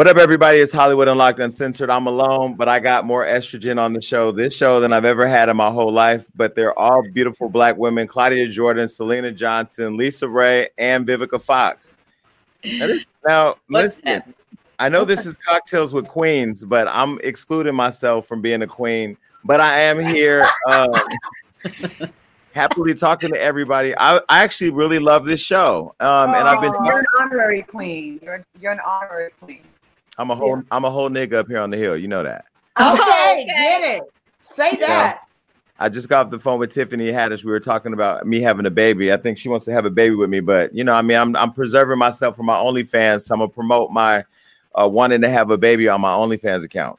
[0.00, 0.60] What up, everybody?
[0.60, 1.90] It's Hollywood Unlocked Uncensored.
[1.90, 5.26] I'm alone, but I got more estrogen on the show, this show, than I've ever
[5.26, 6.26] had in my whole life.
[6.34, 11.92] But they're all beautiful black women Claudia Jordan, Syleena Johnson, LisaRaye, and Vivica Fox.
[13.28, 14.22] Now, listen,
[14.78, 19.18] I know this is Cocktails with Queens, but I'm excluding myself from being a queen.
[19.44, 20.94] But I am here um,
[22.54, 23.94] happily talking to everybody.
[23.98, 25.94] I, I actually really love this show.
[26.00, 26.72] Um, and I've been.
[26.86, 28.18] You're an honorary queen.
[28.22, 29.60] You're, you're an honorary queen.
[30.20, 30.62] I'm a whole yeah.
[30.70, 31.96] I'm a whole nigga up here on the hill.
[31.96, 32.44] You know that.
[32.78, 33.46] Okay, okay.
[33.46, 34.02] get it.
[34.40, 35.22] Say that.
[35.78, 37.42] I just got off the phone with Tiffany Haddish.
[37.42, 39.14] We were talking about me having a baby.
[39.14, 41.16] I think she wants to have a baby with me, but you know, I mean,
[41.16, 43.22] I'm I'm preserving myself for my OnlyFans.
[43.22, 44.24] So I'm gonna promote my
[44.74, 46.98] uh, wanting to have a baby on my OnlyFans account.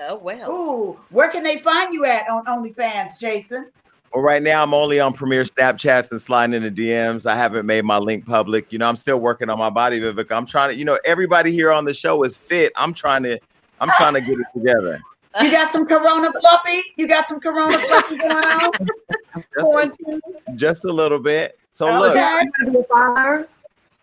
[0.00, 0.50] Oh well.
[0.50, 3.70] Ooh, where can they find you at on OnlyFans, Jason?
[4.12, 7.26] Well, right now I'm only on Premiere Snapchats and sliding in the DMs.
[7.26, 8.72] I haven't made my link public.
[8.72, 10.30] You know, I'm still working on my body, Vivek.
[10.30, 12.72] I'm trying to, you know, everybody here on the show is fit.
[12.76, 13.38] I'm trying to,
[13.80, 15.00] I'm trying to get it together.
[15.42, 16.82] You got some Corona fluffy?
[16.96, 18.72] You got some Corona fluffy going on?
[19.56, 21.56] just, a, just a little bit.
[21.70, 21.98] So okay.
[21.98, 23.48] look, you want to be a father?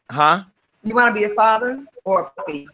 [0.09, 0.43] Huh?
[0.83, 2.69] You want to be a father or a puppy?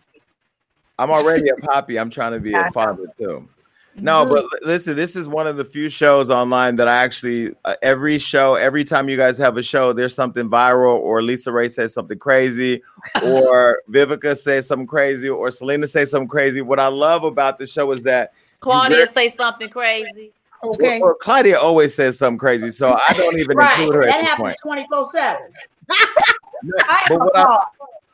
[0.99, 1.97] I'm already a poppy.
[1.97, 3.47] I'm trying to be a father too.
[3.95, 7.75] No, but listen, this is one of the few shows online that I actually uh,
[7.81, 11.93] every show, every time you guys have a show, there's something viral, or LisaRaye says
[11.93, 12.81] something crazy,
[13.23, 16.61] or Vivica says something crazy, or Syleena says something crazy.
[16.61, 20.31] What I love about the show is that Claudia say something crazy.
[20.63, 20.99] Okay.
[21.01, 23.79] Well, Claudia always says something crazy, so I don't even right.
[23.79, 24.05] include her.
[24.05, 25.51] That happens twenty four seven.
[27.09, 27.65] what I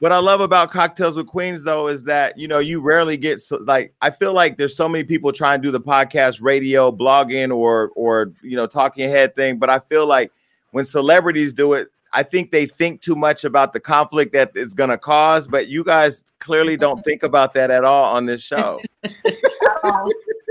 [0.02, 3.94] love about Cocktails with Queens though is that you know you rarely get so, like
[4.02, 7.92] I feel like there's so many people trying to do the podcast, radio, blogging, or
[7.95, 10.31] or you know talking head thing, but I feel like
[10.72, 14.73] when celebrities do it, I think they think too much about the conflict that it's
[14.73, 18.42] going to cause, but you guys clearly don't think about that at all on this
[18.42, 18.80] show.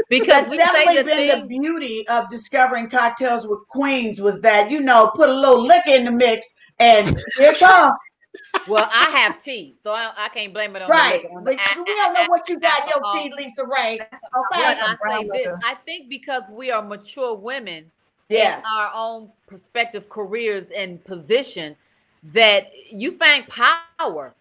[0.09, 4.81] because that's definitely been things- the beauty of discovering cocktails with queens was that you
[4.81, 7.93] know put a little liquor in the mix and here come
[8.69, 11.23] well, I have tea, so I, I can't blame it on right.
[11.23, 14.01] The but we don't know what you got in your tea, LisaRaye.
[14.01, 14.11] Okay.
[14.53, 15.49] I say this.
[15.65, 17.91] I think because we are mature women
[18.29, 18.63] yes.
[18.63, 21.77] in our own prospective careers and position,
[22.33, 24.35] that you find power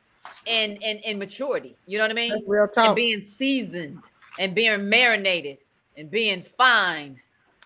[0.46, 1.76] in in, in maturity.
[1.86, 2.32] You know what I mean?
[2.32, 2.88] That's real talk.
[2.88, 4.00] And being seasoned
[4.40, 5.58] and being marinated
[5.98, 7.20] and being fine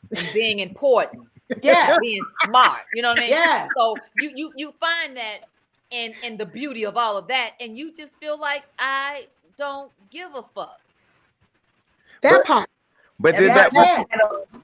[0.09, 1.27] and being important.
[1.63, 1.97] Yeah.
[1.99, 2.81] Being smart.
[2.93, 3.29] You know what I mean?
[3.31, 3.67] Yeah.
[3.77, 5.45] So you you you find that
[5.91, 9.27] and and the beauty of all of that, and you just feel like I
[9.57, 10.79] don't give a fuck.
[12.21, 12.69] That part.
[13.19, 14.05] But did that, that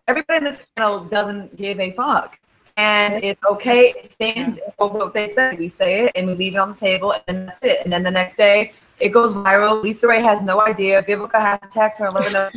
[0.07, 2.39] everybody in this panel doesn't give a fuck.
[2.77, 5.55] And it's okay, it stands for what they say.
[5.57, 7.83] We say it and we leave it on the table, and that's it.
[7.83, 9.83] And then the next day, it goes viral.
[9.83, 11.01] LisaRaye has no idea.
[11.03, 12.49] Vivica has to text her and let her know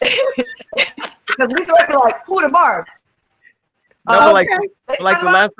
[0.00, 0.12] Because
[1.38, 2.90] LisaRaye be like, who the barbs?
[4.08, 5.02] No, like, okay.
[5.02, 5.52] like the last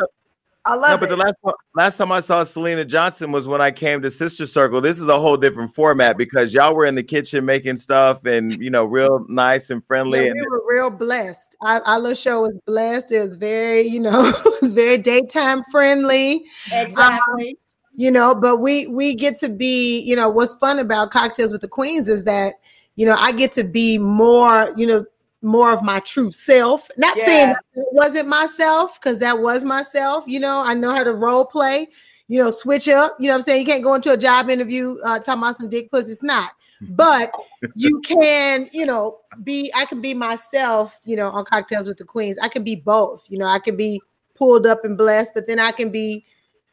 [0.69, 1.35] I love no, but the last
[1.75, 4.83] last time I saw Selena Johnson was when I came to Sister Circle.
[4.83, 8.63] This is a whole different format because y'all were in the kitchen making stuff and
[8.63, 10.27] you know, real nice and friendly.
[10.27, 11.57] Yeah, we were real blessed.
[11.63, 13.13] Our, our, little show was blessed.
[13.13, 16.45] It was very, you know, it was very daytime friendly.
[16.71, 17.49] Exactly.
[17.49, 17.55] Um,
[17.95, 21.63] you know, but we we get to be, you know, what's fun about cocktails with
[21.63, 22.57] the queens is that,
[22.97, 25.07] you know, I get to be more, you know,
[25.43, 26.89] more of my true self.
[26.97, 27.25] Not yeah.
[27.25, 30.25] saying it wasn't myself, because that was myself.
[30.27, 31.89] You know, I know how to role play,
[32.27, 33.17] you know, switch up.
[33.19, 33.61] You know I'm saying?
[33.61, 36.13] You can't go into a job interview uh, talking about some dick pussy.
[36.13, 36.51] It's not.
[36.81, 37.33] But
[37.75, 42.05] you can, you know, be, I can be myself, you know, on Cocktails with the
[42.05, 42.39] Queens.
[42.39, 43.27] I can be both.
[43.29, 44.01] You know, I can be
[44.37, 46.25] pulled up and blessed, but then I can be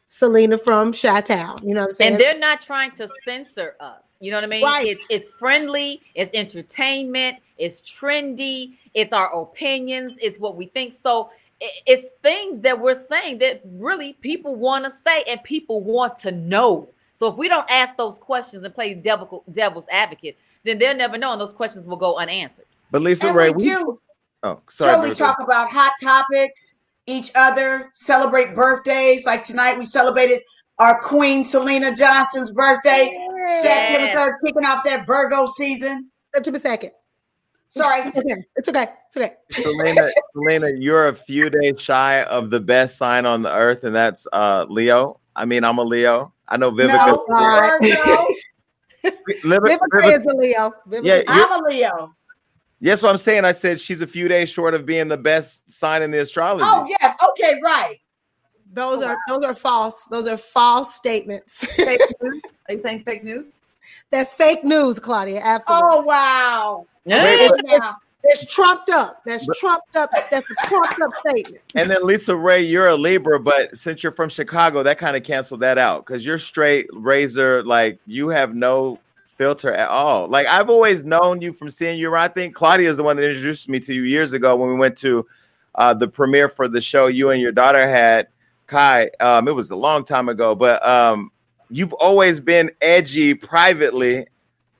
[0.08, 1.58] Syleena from Chi Town.
[1.64, 2.12] You know what I'm saying?
[2.12, 4.05] And they're not trying to censor us.
[4.20, 4.64] You know what I mean?
[4.64, 4.86] Right.
[4.86, 10.94] It's it's friendly, it's entertainment, it's trendy, it's our opinions, it's what we think.
[10.94, 16.16] So it's things that we're saying that really people want to say and people want
[16.18, 16.88] to know.
[17.14, 21.16] So if we don't ask those questions and play devil, devil's advocate, then they'll never
[21.16, 22.66] know, and those questions will go unanswered.
[22.90, 24.00] But LisaRaye, we, we do.
[24.42, 24.94] Oh, sorry.
[24.94, 29.24] So we talk about hot topics, each other, celebrate birthdays.
[29.24, 30.42] Like tonight, we celebrated
[30.78, 33.16] our Queen Syleena Johnson's birthday.
[33.46, 33.62] Yes.
[33.62, 36.10] September 3rd, kicking off that Virgo season.
[36.34, 36.90] September 2nd.
[37.68, 38.12] Sorry.
[38.56, 38.86] It's okay.
[39.08, 39.32] It's okay.
[39.50, 43.94] Selena, Syleena, you're a few days shy of the best sign on the earth, and
[43.94, 45.20] that's uh, Leo.
[45.34, 46.32] I mean, I'm a Leo.
[46.48, 47.06] I know Vivica.
[47.06, 48.34] No, Virgo.
[49.04, 50.72] Vivica, Vivica is a Leo.
[50.88, 52.14] Vivica, yeah, I'm a Leo.
[52.80, 53.44] Yes, what I'm saying.
[53.44, 56.64] I said she's a few days short of being the best sign in the astrology.
[56.66, 57.98] Oh yes, okay, right.
[58.76, 59.20] Those oh, are wow.
[59.26, 60.04] those are false.
[60.04, 61.64] Those are false statements.
[61.76, 62.40] Fake news?
[62.68, 63.52] Are you saying fake news?
[64.10, 65.40] That's fake news, Claudia.
[65.42, 65.88] Absolutely.
[65.90, 66.86] Oh wow.
[67.06, 67.94] Yeah.
[68.22, 69.22] That's trumped up.
[69.24, 70.10] That's trumped up.
[70.30, 71.62] That's a trumped up statement.
[71.74, 75.60] And then LisaRaye, you're a Libra, but since you're from Chicago, that kind of canceled
[75.60, 77.62] that out because you're straight razor.
[77.62, 80.28] Like you have no filter at all.
[80.28, 82.24] Like I've always known you from seeing you around.
[82.24, 84.76] I think Claudia is the one that introduced me to you years ago when we
[84.76, 85.26] went to
[85.76, 88.28] uh, the premiere for the show you and your daughter had.
[88.66, 91.30] Kai, um, it was a long time ago, but um,
[91.70, 94.26] you've always been edgy privately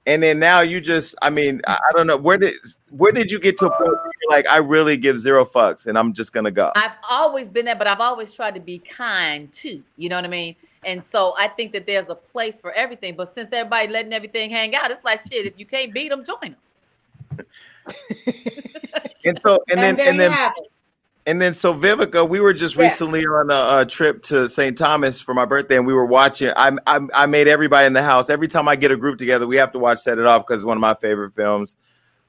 [0.07, 2.55] and then now you just i mean i, I don't know where did
[2.91, 5.87] where did you get to a point where you're like i really give zero fucks
[5.87, 8.79] and i'm just gonna go i've always been there but i've always tried to be
[8.79, 10.57] kind too you know what i mean?
[10.85, 14.51] And so i think that there's a place for everything but since everybody letting everything
[14.51, 16.55] hang out it's like shit if you can't beat them join
[17.37, 17.47] them
[19.25, 20.33] and so and, and then and then
[21.27, 22.85] and then, so Vivica, we were just yeah.
[22.85, 24.79] recently on a, a, trip to St.
[24.79, 26.53] Thomas for my birthday, and we were watching.
[26.57, 28.31] I, I, I made everybody in the house.
[28.31, 30.63] Every time I get a group together, we have to watch Set It Off because
[30.63, 31.75] it's one of my favorite films.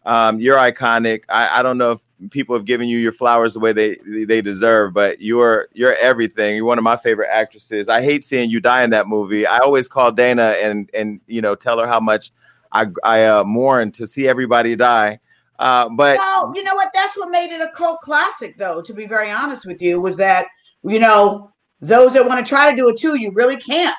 [0.04, 1.22] Um, you're iconic.
[1.30, 4.42] I, I don't know if people have given you your flowers the way they they
[4.42, 6.56] deserve, but you're you're everything.
[6.56, 7.88] You're one of my favorite actresses.
[7.88, 9.46] I hate seeing you die in that movie.
[9.46, 12.32] I always call Dana and and you know tell her how much
[12.72, 15.20] I I uh, mourn to see everybody die
[15.60, 16.92] uh, but well, you know what?
[16.94, 18.82] That's what made it a cult classic, though.
[18.82, 20.48] To be very honest with you, was that
[20.84, 21.52] you know
[21.82, 23.96] those that want to try to do it too, you really can't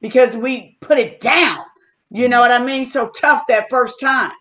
[0.00, 1.58] because we put it down.
[2.10, 2.84] You know what I mean?
[2.84, 4.32] So tough that first time.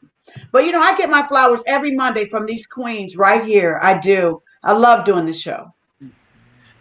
[0.52, 3.80] But you know, I get my flowers every Monday from these queens right here.
[3.82, 4.42] I do.
[4.64, 5.74] I love doing the show.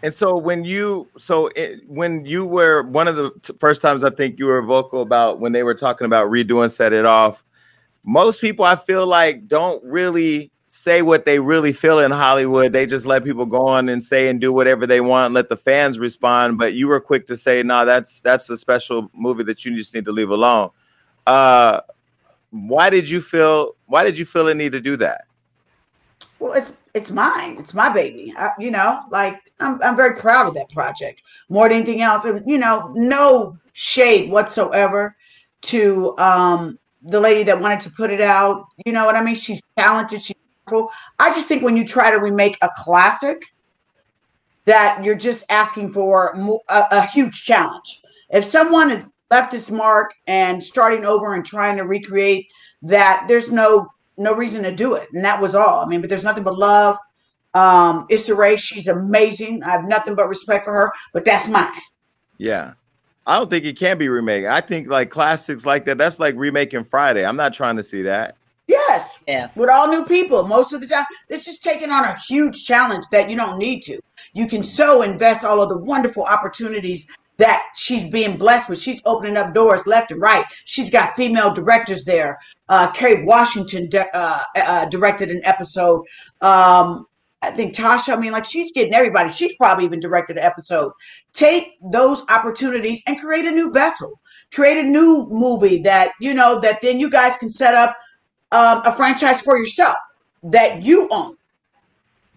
[0.03, 4.09] And so when you so it, when you were one of the first times I
[4.09, 7.45] think you were vocal about when they were talking about redoing set it off
[8.03, 12.71] most people I feel like don't really say what they really feel in Hollywood.
[12.71, 15.57] They just let people go on and say and do whatever they want, let the
[15.57, 16.57] fans respond.
[16.57, 19.75] But you were quick to say, no, nah, that's that's a special movie that you
[19.75, 20.69] just need to leave alone.
[21.27, 21.81] Uh
[22.51, 25.25] why did you feel why did you feel a need to do that?
[26.39, 27.57] Well, it's it's mine.
[27.59, 28.33] It's my baby.
[28.37, 32.25] I, you know, like I'm I'm very proud of that project more than anything else.
[32.25, 35.15] And you know, no shade whatsoever
[35.61, 38.65] to um the lady that wanted to put it out.
[38.85, 39.35] You know what I mean?
[39.35, 40.21] She's talented.
[40.21, 40.35] She's
[40.67, 40.91] wonderful.
[41.19, 43.43] I just think when you try to remake a classic,
[44.65, 46.33] that you're just asking for
[46.69, 48.01] a, a huge challenge.
[48.29, 52.47] If someone has left its mark and starting over and trying to recreate
[52.83, 53.87] that, there's no
[54.17, 55.07] no reason to do it.
[55.13, 55.83] And that was all.
[55.83, 56.97] I mean, but there's nothing but love.
[57.53, 59.63] Um, Issa Rae, she's amazing.
[59.63, 61.71] I have nothing but respect for her, but that's mine.
[62.37, 62.73] Yeah.
[63.27, 64.45] I don't think it can be remade.
[64.45, 67.25] I think like classics like that, that's like remaking Friday.
[67.25, 68.35] I'm not trying to see that.
[68.67, 69.23] Yes.
[69.27, 69.49] Yeah.
[69.55, 73.05] With all new people, most of the time, this is taking on a huge challenge
[73.11, 73.99] that you don't need to.
[74.33, 78.79] You can so invest all of the wonderful opportunities that she's being blessed with.
[78.79, 80.45] She's opening up doors left and right.
[80.65, 82.39] She's got female directors there.
[82.69, 86.05] Uh, Kerry Washington uh, uh, directed an episode.
[86.41, 87.07] Um,
[87.41, 89.31] I think Tasha, I mean, like she's getting everybody.
[89.31, 90.91] She's probably even directed an episode.
[91.33, 94.19] Take those opportunities and create a new vessel,
[94.53, 97.95] create a new movie that, you know, that then you guys can set up
[98.51, 99.97] um, a franchise for yourself
[100.43, 101.35] that you own.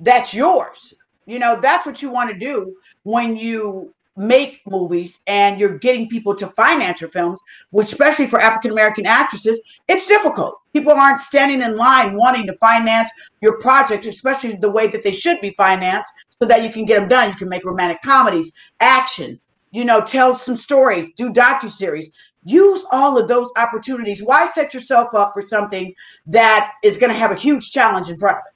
[0.01, 0.95] That's yours.
[1.27, 6.09] You know, that's what you want to do when you make movies and you're getting
[6.09, 10.61] people to finance your films, which especially for African American actresses, it's difficult.
[10.73, 13.11] People aren't standing in line wanting to finance
[13.41, 16.99] your project, especially the way that they should be financed, so that you can get
[16.99, 17.31] them done.
[17.31, 19.41] You can make romantic comedies, action,
[19.73, 22.13] you know, tell some stories, do docu series.
[22.45, 24.23] Use all of those opportunities.
[24.23, 25.95] Why set yourself up for something
[26.27, 28.53] that is going to have a huge challenge in front of it?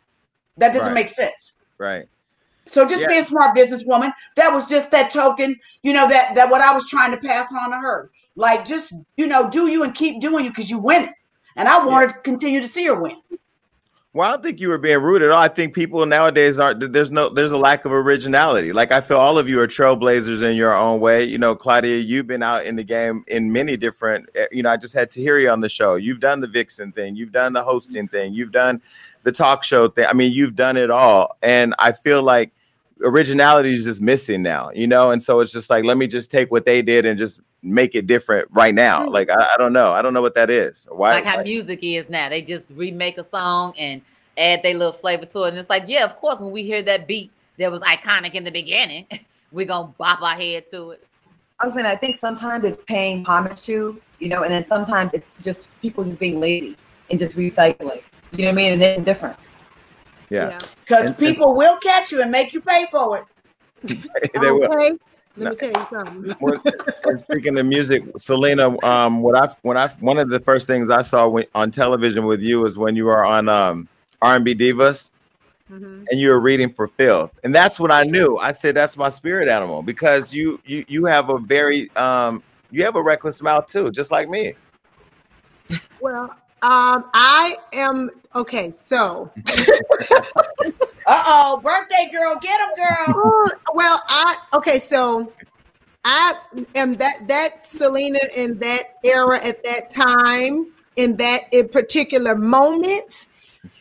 [0.58, 0.94] That doesn't right.
[0.94, 1.54] make sense.
[1.78, 2.06] Right.
[2.68, 3.08] So just yeah.
[3.08, 4.12] be a smart businesswoman.
[4.36, 7.52] That was just that token, you know, that that what I was trying to pass
[7.52, 8.10] on to her.
[8.36, 11.10] Like just, you know, do you and keep doing you because you win it.
[11.56, 12.12] And I wanted yeah.
[12.12, 13.16] to continue to see her win.
[14.14, 15.38] Well, I don't think you were being rude at all.
[15.38, 16.92] I think people nowadays aren't.
[16.92, 17.28] There's no.
[17.28, 18.72] There's a lack of originality.
[18.72, 21.24] Like I feel all of you are trailblazers in your own way.
[21.24, 24.28] You know, Claudia, you've been out in the game in many different.
[24.34, 25.96] Eh, you know, I just had Tahiry on the show.
[25.96, 27.16] You've done the Vixen thing.
[27.16, 28.32] You've done the hosting thing.
[28.32, 28.80] You've done
[29.24, 30.06] the talk show thing.
[30.06, 31.36] I mean, you've done it all.
[31.42, 32.50] And I feel like
[33.02, 35.10] originality is just missing now, you know?
[35.10, 37.94] And so it's just like, let me just take what they did and just make
[37.94, 39.02] it different right now.
[39.02, 39.12] Mm-hmm.
[39.12, 39.92] Like, I, I, don't know.
[39.92, 40.86] I don't know what that is.
[40.90, 41.14] Why?
[41.14, 42.28] Like how music is now.
[42.28, 44.00] They just remake a song and
[44.36, 45.48] add their little flavor to it.
[45.50, 48.44] And it's like, yeah, of course, when we hear that beat that was iconic in
[48.44, 49.06] the beginning,
[49.52, 51.04] we're going to bop our head to it.
[51.60, 55.10] I was saying, I think sometimes it's paying homage to, you know, and then sometimes
[55.12, 56.76] it's just people just being lazy
[57.10, 58.02] and just recycling.
[58.30, 58.72] You know what I mean?
[58.74, 59.52] And there's a difference.
[60.30, 60.58] Yeah.
[60.84, 64.02] Because people and, will catch you and make you pay for it.
[64.40, 64.98] they will.
[65.38, 67.16] Let me tell you something.
[67.16, 71.02] speaking of music, Syleena, um, what I when I one of the first things I
[71.02, 73.88] saw when, on television with you is when you were on um,
[74.20, 75.12] R&B Divas,
[75.70, 76.04] mm-hmm.
[76.10, 78.36] and you were reading for Filth, and that's what I knew.
[78.36, 82.42] I said that's my spirit animal because you you you have a very um,
[82.72, 84.54] you have a reckless mouth too, just like me.
[86.00, 88.70] Well, um, I am okay.
[88.70, 90.22] So, uh
[91.06, 93.44] oh, birthday girl, get him, girl.
[93.74, 94.78] well, I okay.
[94.78, 95.32] So,
[96.04, 96.34] I
[96.74, 103.28] am that that Syleena in that era at that time in that in particular moment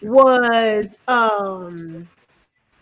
[0.02, 2.08] was um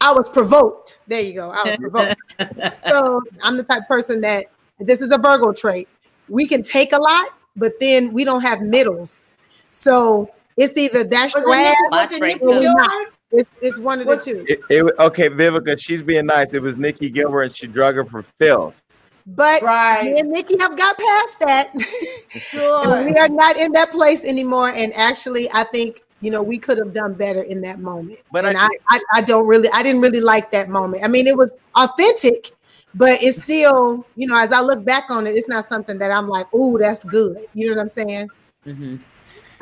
[0.02, 1.00] I was provoked.
[1.08, 1.52] There you go.
[1.52, 2.78] I was provoked.
[2.90, 4.48] so I'm the type person that
[4.80, 5.88] this is a Virgo trait.
[6.28, 9.34] We can take a lot, but then we don't have middles.
[9.76, 11.76] So it's either that's your ass
[12.42, 13.08] or not.
[13.32, 14.46] It's, it's one of the two.
[14.48, 16.54] It, it, okay, Vivica, she's being nice.
[16.54, 18.74] It was Nikki Gilbert and she drug her for Phil.
[19.28, 20.06] But right.
[20.06, 21.74] me and Nikki have got past that.
[22.30, 23.04] sure.
[23.04, 24.70] we are not in that place anymore.
[24.70, 28.20] And actually, I think you know we could have done better in that moment.
[28.32, 31.04] But and I, I, I don't really, I didn't really like that moment.
[31.04, 32.52] I mean, it was authentic,
[32.94, 36.12] but it's still, you know, as I look back on it, it's not something that
[36.12, 37.38] I'm like, oh, that's good.
[37.54, 38.30] You know what I'm saying?
[38.66, 38.98] Mm-hmm.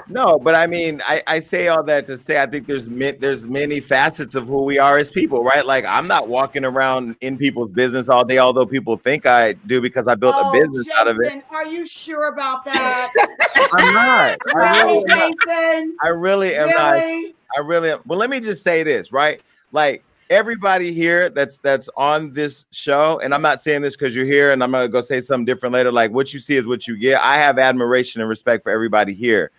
[0.08, 3.46] No, but I mean, I, I say all that to say I think there's there's
[3.46, 5.66] many facets of who we are as people, right?
[5.66, 9.82] Like I'm not walking around in people's business all day, although people think I do
[9.82, 11.44] because I built oh, a business Jason, out of it.
[11.52, 13.12] Are you sure about that?
[13.74, 14.38] I'm not.
[14.56, 15.98] I really, Jason?
[16.04, 17.24] I really am really?
[17.24, 17.34] not.
[17.56, 18.00] I really am.
[18.06, 19.42] Well, let me just say this, right?
[19.72, 24.26] Like everybody here that's that's on this show, and I'm not saying this because you're
[24.26, 25.92] here, and I'm gonna go say something different later.
[25.92, 27.22] Like what you see is what you get.
[27.22, 29.52] I have admiration and respect for everybody here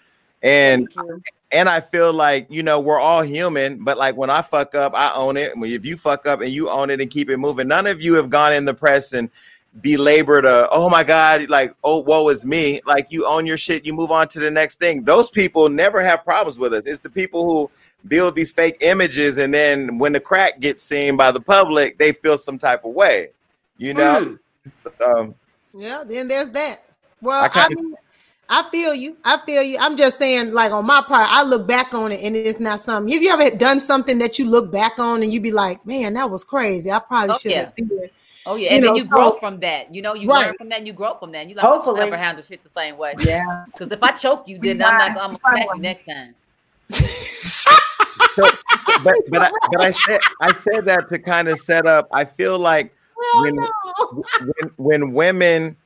[0.45, 0.95] and
[1.51, 4.93] and I feel like you know we're all human, but like when I fuck up,
[4.95, 5.55] I own it.
[5.57, 8.15] If you fuck up and you own it and keep it moving, none of you
[8.15, 9.31] have gone in the press and
[9.81, 12.81] belabored a oh my god like oh woe is me.
[12.87, 15.03] Like you own your shit you move on to the next thing.
[15.03, 16.87] Those people never have problems with us.
[16.87, 17.71] It's the people who
[18.07, 22.13] build these fake images and then when the crack gets seen by the public they
[22.13, 23.31] feel some type of way
[23.79, 24.39] you know?
[24.67, 24.73] Mm.
[24.77, 25.35] so, um,
[25.75, 26.85] yeah then there's that.
[27.23, 27.95] Well I, I mean
[28.49, 29.17] I feel you.
[29.25, 29.79] I feel you.
[29.81, 32.81] I'm just saying, like on my part, I look back on it and it's not
[32.81, 33.13] something.
[33.13, 36.15] Have you ever done something that you look back on and you be like, man,
[36.15, 36.91] that was crazy.
[36.91, 37.87] I probably oh, should have yeah.
[37.87, 38.11] did.
[38.47, 39.95] Oh yeah, you and know, then you grow so, from that.
[39.95, 40.47] You know, you right.
[40.47, 41.39] learn from that, and you grow from that.
[41.39, 43.15] And you like hopefully never handle shit the same way.
[43.21, 43.65] Yeah.
[43.73, 45.11] Because if I choke you, then I'm not.
[45.11, 46.35] I'm gonna smack you next time.
[46.91, 48.43] so,
[49.03, 52.09] but but I, but I said I said that to kind of set up.
[52.13, 52.95] I feel like
[53.41, 55.77] when, when when women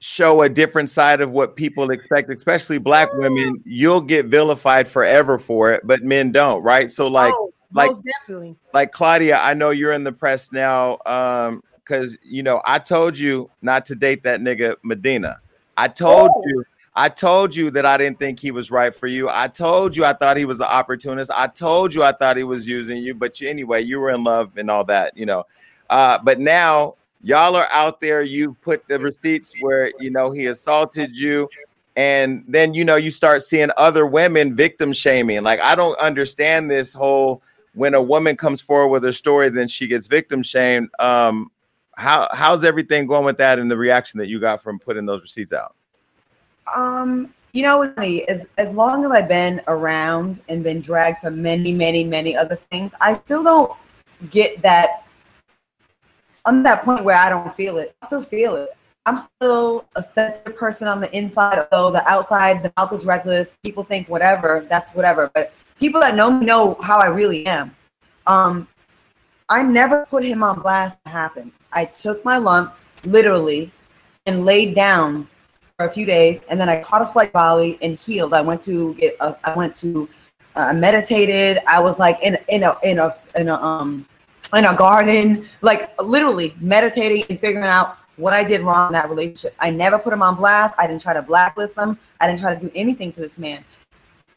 [0.00, 5.38] show a different side of what people expect, especially black women, you'll get vilified forever
[5.38, 6.90] for it, but men don't, right?
[6.90, 7.90] So like oh, like
[8.20, 8.56] definitely.
[8.72, 13.18] Like Claudia, I know you're in the press now um cuz you know, I told
[13.18, 15.40] you not to date that nigga Medina.
[15.76, 16.42] I told oh.
[16.46, 16.64] you
[16.94, 19.28] I told you that I didn't think he was right for you.
[19.30, 21.30] I told you I thought he was an opportunist.
[21.32, 24.24] I told you I thought he was using you, but you, anyway, you were in
[24.24, 25.44] love and all that, you know.
[25.88, 28.22] Uh, but now y'all are out there.
[28.22, 31.48] You put the receipts where you know he assaulted you.
[31.96, 35.42] And then you know you start seeing other women victim shaming.
[35.42, 37.42] Like i don't understand this whole
[37.74, 40.90] when a woman comes forward with a story then she gets victim shamed.
[40.98, 41.50] Um
[41.96, 45.22] how how's everything going with that and the reaction that you got from putting those
[45.22, 45.74] receipts out?
[46.74, 47.82] Um you know
[48.28, 52.56] as as long as i've been around and been dragged for many many many other
[52.70, 53.72] things i still don't
[54.30, 55.07] get that
[56.48, 57.94] I'm that point where I don't feel it.
[58.00, 58.70] I still feel it.
[59.04, 63.52] I'm still a sensitive person on the inside, although the outside, the mouth is reckless.
[63.62, 65.30] People think whatever, that's whatever.
[65.34, 67.76] But people that know me know how I really am.
[68.26, 68.66] Um,
[69.50, 71.52] I never put him on blast to happen.
[71.72, 73.70] I took my lumps literally
[74.24, 75.28] and laid down
[75.76, 78.32] for a few days, and then I caught a flight Bali and healed.
[78.32, 80.08] I went to get, a, I went to,
[80.56, 81.62] uh, meditated.
[81.66, 84.06] I was like in in a in a in a um
[84.54, 89.08] in a garden, like literally meditating and figuring out what I did wrong in that
[89.08, 89.54] relationship.
[89.58, 90.74] I never put him on blast.
[90.78, 91.98] I didn't try to blacklist him.
[92.20, 93.64] I didn't try to do anything to this man.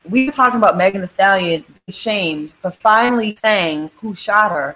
[0.09, 4.75] We were talking about Megan Thee Stallion shamed for finally saying who shot her.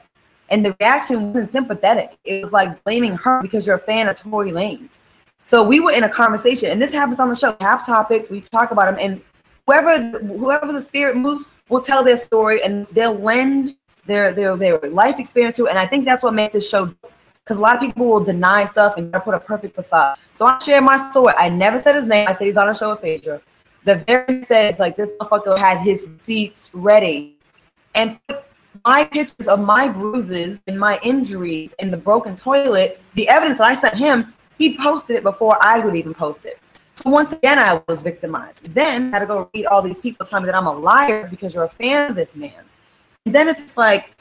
[0.50, 2.18] And the reaction wasn't sympathetic.
[2.24, 4.98] It was like blaming her because you're a fan of Tory Lanez.
[5.44, 7.56] So we were in a conversation, and this happens on the show.
[7.60, 9.22] We have topics, we talk about them, and
[9.68, 13.76] whoever whoever the spirit moves will tell their story, and they'll lend
[14.06, 15.68] their their their life experience too.
[15.68, 16.94] And I think that's what makes this show
[17.44, 20.18] because a lot of people will deny stuff and put a perfect facade.
[20.32, 21.34] So I share my story.
[21.38, 22.28] I never said his name.
[22.28, 23.42] I said he's on a show with Phaedra.
[23.84, 27.36] The very says like this motherfucker had his receipts ready
[27.94, 28.46] and put
[28.84, 33.68] my pictures of my bruises and my injuries and the broken toilet, the evidence that
[33.68, 36.60] I sent him, he posted it before I would even post it.
[36.92, 38.74] So once again, I was victimized.
[38.74, 41.28] Then I had to go read all these people telling me that I'm a liar
[41.30, 42.64] because you're a fan of this man.
[43.26, 44.12] Then it's like,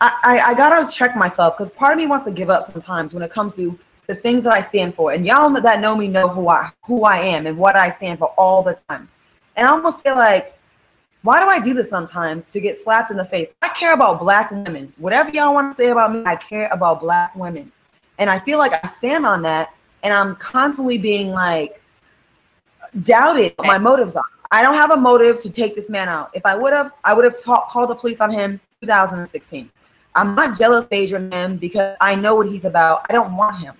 [0.00, 3.14] I, I, I gotta check myself because part of me wants to give up sometimes
[3.14, 5.12] when it comes to the things that I stand for.
[5.12, 8.18] And y'all that know me know who I who I am and what I stand
[8.18, 9.08] for all the time.
[9.56, 10.58] And I almost feel like,
[11.22, 13.48] why do I do this sometimes to get slapped in the face?
[13.62, 14.92] I care about black women.
[14.96, 17.70] Whatever y'all want to say about me, I care about black women.
[18.18, 19.72] And I feel like I stand on that
[20.02, 21.80] and I'm constantly being like
[23.04, 24.24] doubted what my motives are.
[24.52, 26.30] I don't have a motive to take this man out.
[26.34, 29.70] If I would have, I would have called the police on him 2016.
[30.14, 33.06] I'm not jealous of Adrian him because I know what he's about.
[33.08, 33.74] I don't want him.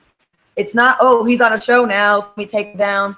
[0.56, 3.16] It's not, oh, he's on a show now, so let me take him down.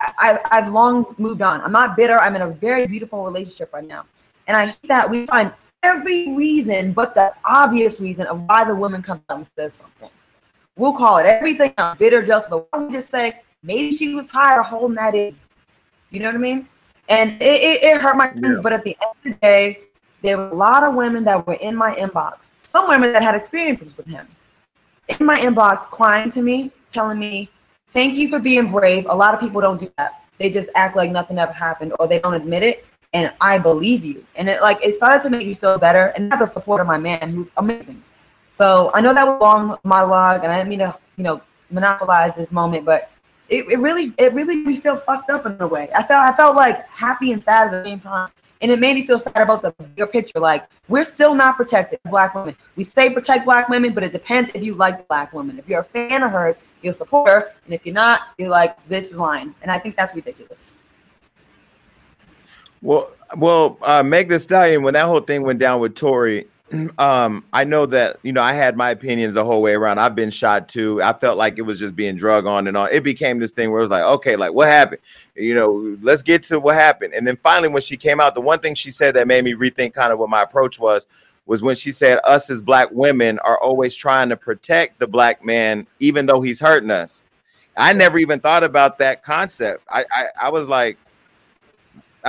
[0.00, 1.60] I, I've long moved on.
[1.60, 2.18] I'm not bitter.
[2.18, 4.06] I'm in a very beautiful relationship right now.
[4.46, 5.52] And I hate that we find
[5.82, 10.10] every reason but the obvious reason of why the woman comes out and says something.
[10.76, 14.14] We'll call it everything I'm bitter, just, but why don't we just say, maybe she
[14.14, 15.36] was tired of holding that in?
[16.10, 16.68] You know what I mean?
[17.08, 18.62] And it, it, it hurt my feelings, yeah.
[18.62, 19.80] but at the end of the day,
[20.22, 23.34] there were a lot of women that were in my inbox, some women that had
[23.34, 24.26] experiences with him,
[25.08, 27.50] in my inbox crying to me, telling me,
[27.92, 29.06] Thank you for being brave.
[29.08, 30.22] A lot of people don't do that.
[30.38, 32.84] They just act like nothing ever happened or they don't admit it.
[33.14, 34.24] And I believe you.
[34.36, 36.86] And it like it started to make me feel better and have the support of
[36.86, 38.02] my man who's amazing.
[38.52, 42.34] So I know that was long monologue and I didn't mean to, you know, monopolize
[42.36, 43.10] this moment, but
[43.48, 45.88] it, it really it really made me feel fucked up in a way.
[45.94, 48.30] I felt I felt like happy and sad at the same time.
[48.60, 50.40] And it made me feel sad about the bigger picture.
[50.40, 52.56] Like we're still not protected, black women.
[52.74, 55.58] We say protect black women, but it depends if you like black women.
[55.58, 57.52] If you're a fan of hers, you'll support her.
[57.64, 59.54] And if you're not, you're like, bitch is lying.
[59.62, 60.74] And I think that's ridiculous.
[62.82, 66.48] Well, well, uh, Meg Thee Stallion, when that whole thing went down with Tory,
[66.98, 69.98] um, I know that you know I had my opinions the whole way around.
[69.98, 71.02] I've been shot too.
[71.02, 72.90] I felt like it was just being drug on and on.
[72.92, 75.00] It became this thing where it was like, okay, like what happened?
[75.34, 77.14] You know, let's get to what happened.
[77.14, 79.54] And then finally, when she came out, the one thing she said that made me
[79.54, 81.06] rethink kind of what my approach was
[81.46, 85.44] was when she said, "Us as black women are always trying to protect the black
[85.44, 87.22] man, even though he's hurting us."
[87.76, 89.84] I never even thought about that concept.
[89.88, 90.98] I I, I was like,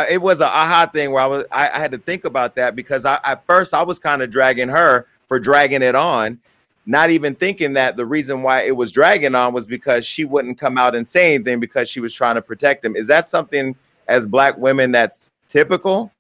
[0.10, 2.76] it was a aha thing where I was I, I had to think about that
[2.76, 6.40] because I at first I was kind of dragging her for dragging it on,
[6.86, 10.60] not even thinking that the reason why it was dragging on was because she wouldn't
[10.60, 12.96] come out and say anything because she was trying to protect him.
[12.96, 13.76] Is that something
[14.08, 16.12] as black women that's typical?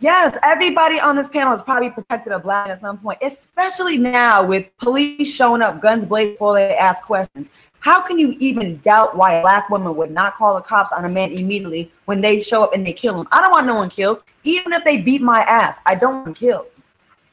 [0.00, 4.44] Yes, everybody on this panel has probably protected a black at some point, especially now
[4.44, 7.46] with police showing up, guns blazing before they ask questions.
[7.82, 11.04] How can you even doubt why a black woman would not call the cops on
[11.04, 13.26] a man immediately when they show up and they kill him?
[13.32, 14.22] I don't want no one killed.
[14.44, 16.68] Even if they beat my ass, I don't want killed.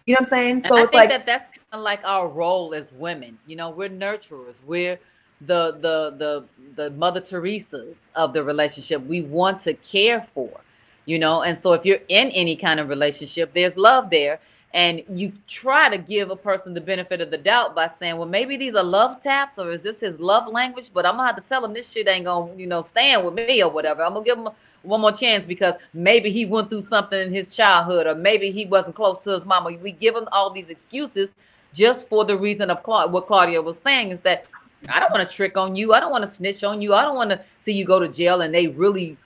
[0.07, 0.61] You know what I'm saying?
[0.61, 3.37] So and it's like that that's kind of like our role as women.
[3.45, 4.55] You know, we're nurturers.
[4.65, 4.99] We're
[5.41, 9.05] the the the the Mother Teresa's of the relationship.
[9.05, 10.49] We want to care for,
[11.05, 11.43] you know.
[11.43, 14.39] And so if you're in any kind of relationship, there's love there
[14.73, 18.27] and you try to give a person the benefit of the doubt by saying, well,
[18.27, 20.91] maybe these are love taps or is this his love language?
[20.93, 23.33] But I'm gonna have to tell him this shit ain't gonna, you know, stand with
[23.33, 24.03] me or whatever.
[24.03, 24.49] I'm gonna give him
[24.83, 28.67] one more chance because maybe he went through something in his childhood or maybe he
[28.67, 29.71] wasn't close to his mama.
[29.81, 31.31] We give him all these excuses
[31.73, 34.45] just for the reason of Cla- what Claudia was saying is that
[34.87, 35.93] I don't want to trick on you.
[35.93, 36.93] I don't want to snitch on you.
[36.93, 39.17] I don't want to see you go to jail and they really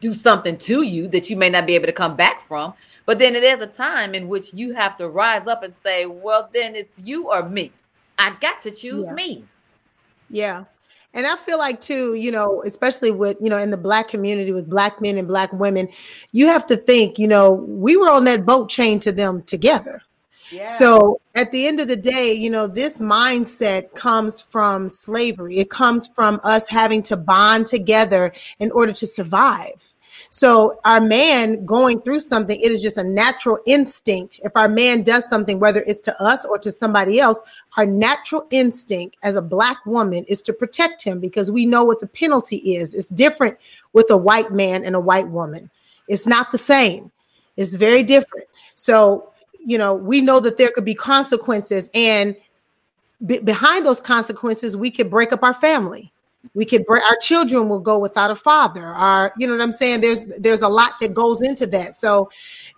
[0.00, 2.74] do something to you that you may not be able to come back from.
[3.06, 6.50] But then there's a time in which you have to rise up and say, well,
[6.52, 7.72] then it's you or me.
[8.18, 9.12] I got to choose yeah.
[9.12, 9.44] me.
[10.28, 10.64] Yeah.
[11.14, 14.52] And I feel like too, you know, especially with, you know, in the black community
[14.52, 15.88] with black men and black women,
[16.32, 20.02] you have to think, you know, we were on that boat chained to them together.
[20.50, 20.66] Yeah.
[20.66, 25.58] So at the end of the day, you know, this mindset comes from slavery.
[25.58, 29.92] It comes from us having to bond together in order to survive.
[30.30, 34.40] So our man going through something, it is just a natural instinct.
[34.42, 37.40] If our man does something, whether it's to us or to somebody else,
[37.76, 42.00] our natural instinct as a black woman is to protect him because we know what
[42.00, 42.94] the penalty is.
[42.94, 43.56] It's different
[43.92, 45.70] with a white man and a white woman.
[46.08, 47.10] It's not the same.
[47.56, 48.46] It's very different.
[48.74, 49.32] So,
[49.64, 52.36] you know, we know that there could be consequences and
[53.24, 56.12] behind those consequences, we could break up our family
[56.54, 59.72] we could bring our children will go without a father our you know what i'm
[59.72, 62.28] saying there's there's a lot that goes into that so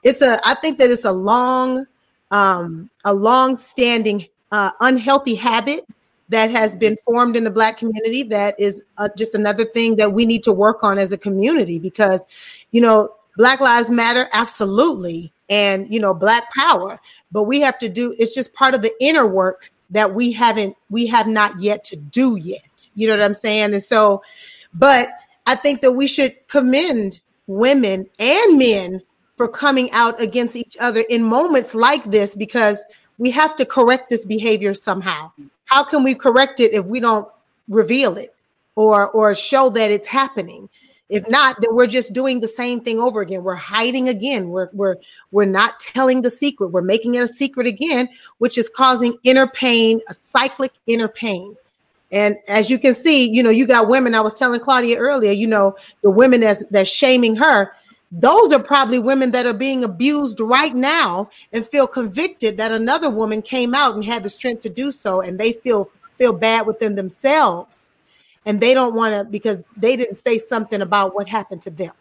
[0.02, 1.87] it's a i think that it's a long
[2.31, 5.87] um a long standing uh, unhealthy habit
[6.31, 10.12] that has been formed in the black community that is uh, just another thing that
[10.12, 12.26] we need to work on as a community because
[12.70, 17.00] you know Black Lives Matter, absolutely, and you know, Black Power.
[17.31, 18.12] But we have to do.
[18.18, 21.96] It's just part of the inner work that we haven't, we have not yet to
[21.96, 22.78] do yet.
[22.98, 23.72] You know what I'm saying?
[23.72, 24.22] And so,
[24.74, 25.11] but
[25.46, 29.02] I think that we should commend women and men
[29.37, 32.84] for coming out against each other in moments like this because
[33.18, 35.30] we have to correct this behavior somehow.
[35.64, 37.28] How can we correct it if we don't
[37.68, 38.34] reveal it
[38.74, 40.68] or or show that it's happening?
[41.08, 43.42] If not, then we're just doing the same thing over again.
[43.42, 44.50] We're hiding again.
[44.50, 44.96] We're we're
[45.30, 46.68] we're not telling the secret.
[46.68, 48.08] We're making it a secret again,
[48.38, 51.56] which is causing inner pain, a cyclic inner pain.
[52.11, 54.14] And as you can see, you know, you got women.
[54.14, 57.73] I was telling Claudia earlier, you know, the women that's that's shaming her.
[58.11, 63.11] Those are probably women that are being abused right now and feel convicted that another
[63.11, 66.66] woman came out and had the strength to do so, and they feel feel bad
[66.66, 67.92] within themselves,
[68.47, 71.92] and they don't want to because they didn't say something about what happened to them.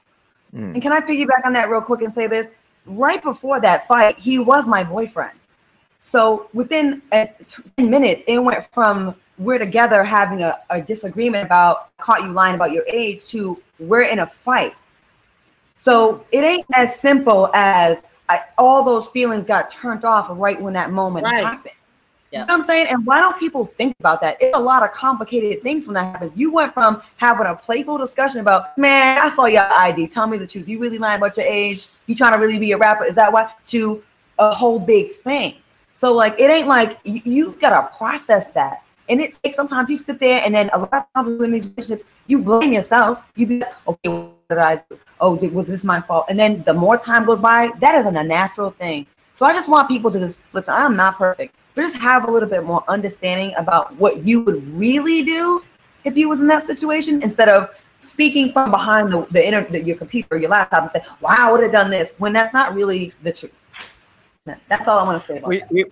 [0.56, 0.74] Mm.
[0.74, 2.50] And can I piggyback on that real quick and say this?
[2.86, 5.38] Right before that fight, he was my boyfriend.
[6.00, 7.26] So within uh,
[7.76, 12.56] 10 minutes, it went from we're together having a, a disagreement about caught you lying
[12.56, 14.74] about your age to we're in a fight.
[15.76, 20.74] So it ain't as simple as I, all those feelings got turned off right when
[20.74, 21.44] that moment right.
[21.44, 21.74] happened.
[22.32, 22.42] Yeah.
[22.42, 22.88] You know what I'm saying?
[22.90, 24.38] And why don't people think about that?
[24.42, 26.38] It's a lot of complicated things when that happens.
[26.38, 30.08] You went from having a playful discussion about, man, I saw your ID.
[30.08, 30.68] Tell me the truth.
[30.68, 31.88] You really lying about your age?
[32.08, 33.06] You trying to really be a rapper?
[33.06, 33.52] Is that why?
[33.68, 34.04] To
[34.40, 35.56] a whole big thing.
[35.94, 38.84] So like, it ain't like you, you gotta process that.
[39.10, 41.68] And it takes sometimes you sit there and then a lot of times in these
[41.68, 43.24] relationships, you blame yourself.
[43.36, 45.00] You be like, okay, what did I do?
[45.20, 46.26] Oh, did, was this my fault?
[46.30, 49.08] And then the more time goes by, that isn't a natural thing.
[49.34, 50.74] So I just want people to just listen.
[50.76, 54.68] I'm not perfect, but just have a little bit more understanding about what you would
[54.76, 55.64] really do
[56.04, 59.84] if you was in that situation instead of speaking from behind the, the inner the,
[59.84, 62.54] your computer or your laptop and say, "Wow, I would have done this," when that's
[62.54, 63.64] not really the truth.
[64.70, 65.72] That's all I want to say about we, that.
[65.72, 65.86] We,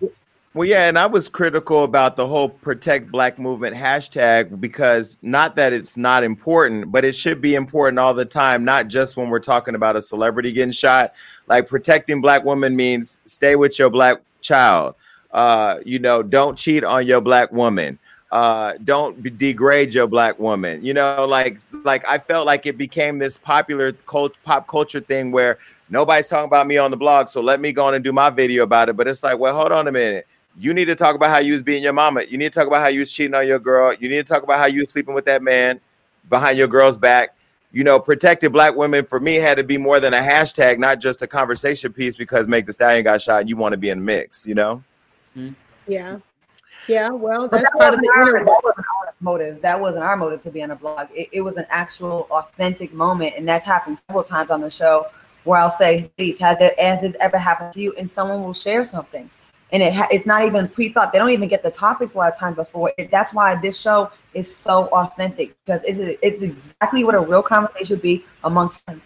[0.56, 5.58] well, yeah, and I was critical about the whole protect black movement hashtag because not
[5.58, 9.30] that it's not important, but it should be important all the time, not just when
[9.30, 11.14] we're talking about a celebrity getting shot.
[11.48, 14.96] Like protecting black women means stay with your black child.
[15.32, 18.00] Uh, you know, don't cheat on your black woman.
[18.32, 20.86] Uh, don't degrade your black woman.
[20.86, 25.34] You know, like like I felt like it became this popular cult, pop culture thing
[25.34, 25.58] where
[25.90, 28.30] nobody's talking about me on the blog, so let me go on and do my
[28.30, 28.96] video about it.
[28.96, 30.26] But it's like, well, hold on a minute
[30.58, 32.24] you need to talk about how you was being your mama.
[32.24, 33.94] You need to talk about how you was cheating on your girl.
[33.94, 35.80] You need to talk about how you was sleeping with that man
[36.30, 37.36] behind your girl's back.
[37.72, 41.02] You know, protected black women for me had to be more than a hashtag, not
[41.02, 43.90] just a conversation piece because Meg Thee Stallion got shot and you want to be
[43.90, 44.82] in the mix, you know?
[45.36, 45.54] Mm-hmm.
[45.88, 46.18] Yeah.
[46.88, 49.62] Yeah, well, that's that part of the our, that wasn't our motive.
[49.62, 51.08] That wasn't our motive to be on a blog.
[51.12, 55.08] It, it, was an actual authentic moment, and that's happened several times on the show
[55.46, 58.54] where I'll say, "Please, has it has this ever happened to you?" And someone will
[58.54, 59.28] share something
[59.76, 61.12] and it ha- it's not even pre-thought.
[61.12, 62.94] They don't even get the topics a lot of times before.
[62.98, 67.44] It, that's why this show is so authentic because it's, it's exactly what a real
[67.44, 69.02] conversation would be amongst friends.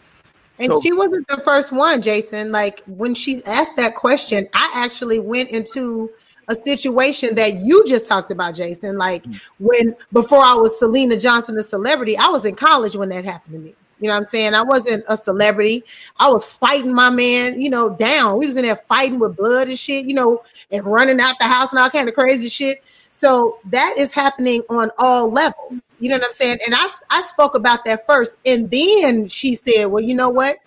[0.59, 2.51] And so, she wasn't the first one, Jason.
[2.51, 6.11] Like when she asked that question, I actually went into
[6.49, 8.95] a situation that you just talked about, Jason.
[8.95, 9.41] Like mm.
[9.57, 13.53] when before I was Syleena Johnson, a celebrity, I was in college when that happened
[13.53, 13.75] to me.
[13.99, 14.53] You know what I'm saying?
[14.53, 15.83] I wasn't a celebrity.
[16.17, 18.37] I was fighting my man, you know, down.
[18.37, 21.45] We was in there fighting with blood and shit, you know, and running out the
[21.45, 22.83] house and all kind of crazy shit.
[23.11, 25.97] So that is happening on all levels.
[25.99, 26.59] You know what I'm saying?
[26.65, 28.37] And I, I spoke about that first.
[28.45, 30.57] And then she said, well, you know what?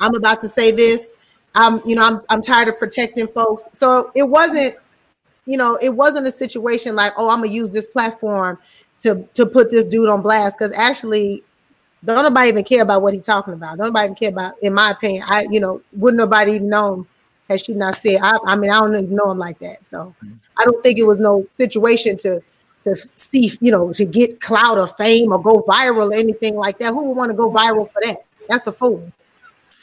[0.00, 1.18] I'm about to say this.
[1.54, 3.68] I'm, you know, I'm, I'm tired of protecting folks.
[3.72, 4.76] So it wasn't,
[5.46, 8.58] you know, it wasn't a situation like, oh, I'm gonna use this platform
[9.00, 10.58] to to put this dude on blast.
[10.58, 11.42] Because actually,
[12.04, 13.78] don't nobody even care about what he's talking about.
[13.78, 15.24] Don't nobody even care about, in my opinion.
[15.28, 17.06] I, you know, wouldn't nobody even know him
[17.48, 18.20] had she not said.
[18.22, 19.86] I, I mean, I don't even know him like that.
[19.86, 20.14] So.
[20.60, 22.42] I don't think it was no situation to
[22.82, 26.78] to see, you know, to get cloud of fame or go viral or anything like
[26.78, 26.94] that.
[26.94, 28.18] Who would want to go viral for that?
[28.48, 29.12] That's a fool.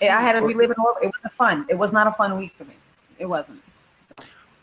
[0.01, 0.75] I had to be living.
[1.01, 1.65] It wasn't fun.
[1.69, 2.73] It was not a fun week for me.
[3.19, 3.61] It wasn't.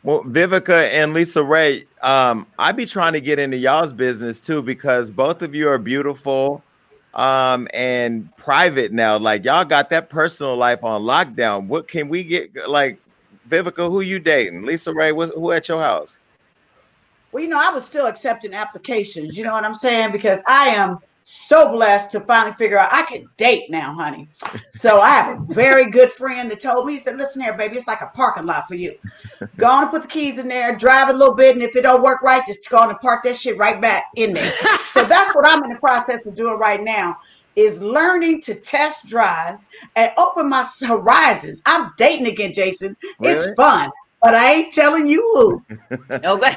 [0.02, 5.10] Well, Vivica and LisaRaye, um, I'd be trying to get into y'all's business too because
[5.10, 6.62] both of you are beautiful
[7.14, 9.18] um and private now.
[9.18, 11.66] Like y'all got that personal life on lockdown.
[11.66, 12.68] What can we get?
[12.68, 12.98] Like
[13.48, 14.62] Vivica, who you dating?
[14.62, 16.18] LisaRaye, what's, who at your house?
[17.32, 19.36] Well, you know, I was still accepting applications.
[19.36, 20.12] You know what I'm saying?
[20.12, 24.28] Because I am so blessed to finally figure out I can date now, honey.
[24.70, 27.76] So I have a very good friend that told me, he said, listen here, baby,
[27.76, 28.94] it's like a parking lot for you.
[29.56, 31.82] Go on and put the keys in there, drive a little bit, and if it
[31.82, 34.50] don't work right, just go on and park that shit right back in there.
[34.84, 37.16] so that's what I'm in the process of doing right now.
[37.56, 39.58] is learning to test drive
[39.96, 41.62] and open my horizons.
[41.64, 42.98] I'm dating again, Jason.
[43.18, 43.36] Really?
[43.36, 43.90] It's fun
[44.24, 45.76] but I ain't telling you who.
[46.10, 46.56] okay.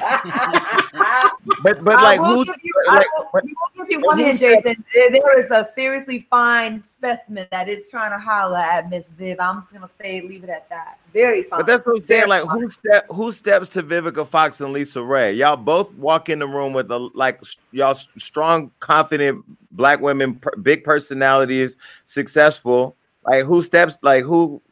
[1.62, 2.46] but but like who?
[2.86, 3.40] Like, will,
[3.76, 4.82] give you one hint, Jason.
[4.94, 9.36] There is a seriously fine specimen that is trying to holler at Miss Viv.
[9.38, 10.98] I'm just gonna say leave it at that.
[11.12, 11.60] Very fine.
[11.60, 12.20] But that's what I'm saying.
[12.20, 12.60] Very like fine.
[12.62, 15.36] who step who steps to Vivica Fox and LisaRaye?
[15.36, 20.56] Y'all both walk in the room with a like y'all strong, confident black women, per,
[20.56, 21.76] big personalities,
[22.06, 22.96] successful.
[23.26, 23.98] Like who steps?
[24.00, 24.62] Like who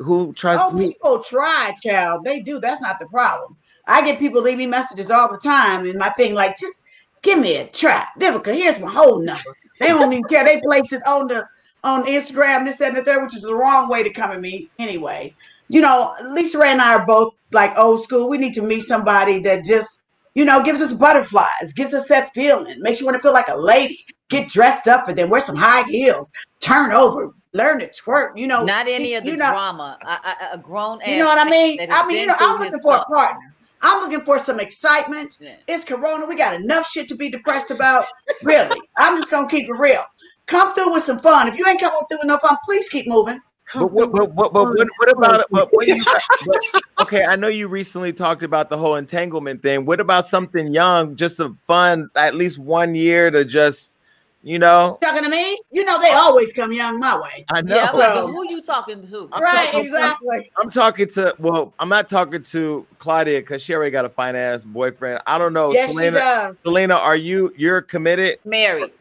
[0.00, 0.88] who tries oh, me.
[0.88, 2.24] People try, child.
[2.24, 2.58] They do.
[2.58, 3.56] That's not the problem.
[3.86, 6.84] I get people leave me messages all the time, and my thing like, just
[7.22, 8.06] give me a try.
[8.18, 9.56] Vivica, here's my whole number.
[9.78, 10.44] They don't even care.
[10.44, 11.46] They place it on the
[11.82, 14.68] on Instagram, this and the third, which is the wrong way to come at me
[14.78, 15.34] anyway.
[15.68, 18.28] You know, LisaRaye and I are both like old school.
[18.28, 22.34] We need to meet somebody that just, you know, gives us butterflies, gives us that
[22.34, 24.04] feeling, makes you want to feel like a lady.
[24.28, 28.36] Get dressed up for them, wear some high heels, turn over, learn to twerk.
[28.36, 29.98] You know, not any of the know, drama.
[30.02, 31.78] A, a grown, you know what I mean.
[31.90, 33.54] I mean, you know, I'm looking for a partner.
[33.82, 35.38] I'm looking for some excitement.
[35.40, 35.56] Yeah.
[35.66, 36.26] It's Corona.
[36.26, 38.04] We got enough shit to be depressed about.
[38.42, 40.04] really, I'm just gonna keep it real.
[40.46, 41.48] Come through with some fun.
[41.48, 43.40] If you ain't coming through with no fun, please keep moving.
[43.72, 47.24] But what, but, but, but what, what about but what you, but, okay?
[47.24, 49.86] I know you recently talked about the whole entanglement thing.
[49.86, 53.96] What about something young, just a fun, at least one year to just
[54.42, 57.44] you know, talking to me, you know, they always come young my way.
[57.50, 57.76] I know.
[57.76, 59.28] Yeah, so, who you talking to?
[59.32, 60.50] I'm right, talking, exactly.
[60.56, 61.34] I'm, I'm, talking to.
[61.38, 65.20] Well, I'm not talking to Claudia because she already got a fine ass boyfriend.
[65.26, 65.72] I don't know.
[65.72, 66.56] Yes, Syleena, she does.
[66.64, 67.52] Syleena, are you?
[67.56, 68.38] You're committed?
[68.46, 68.92] Married.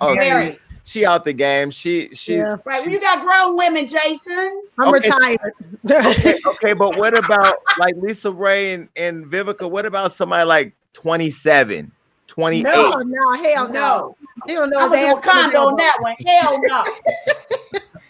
[0.00, 0.58] Oh, married.
[0.84, 1.70] She, she out the game.
[1.70, 2.56] She she's yeah.
[2.64, 2.82] right.
[2.82, 4.62] Well, you got grown women, Jason.
[4.76, 5.08] I'm okay.
[5.08, 5.52] retired.
[5.88, 9.70] okay, okay, but what about like LisaRaye and, and Vivica?
[9.70, 11.92] What about somebody like 27?
[12.30, 12.62] 28.
[12.62, 14.16] No, no, hell no.
[14.46, 16.14] He don't know I his ass condo on that one.
[16.26, 16.84] Hell no.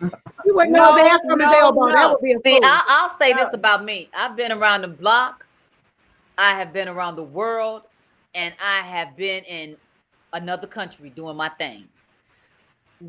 [0.44, 1.86] you wouldn't know his ass from no, his elbow.
[1.86, 1.94] No.
[1.94, 3.44] That would be a See, I, will say no.
[3.44, 4.08] this about me.
[4.14, 5.46] I've been around the block.
[6.36, 7.82] I have been around the world,
[8.34, 9.76] and I have been in
[10.32, 11.84] another country doing my thing.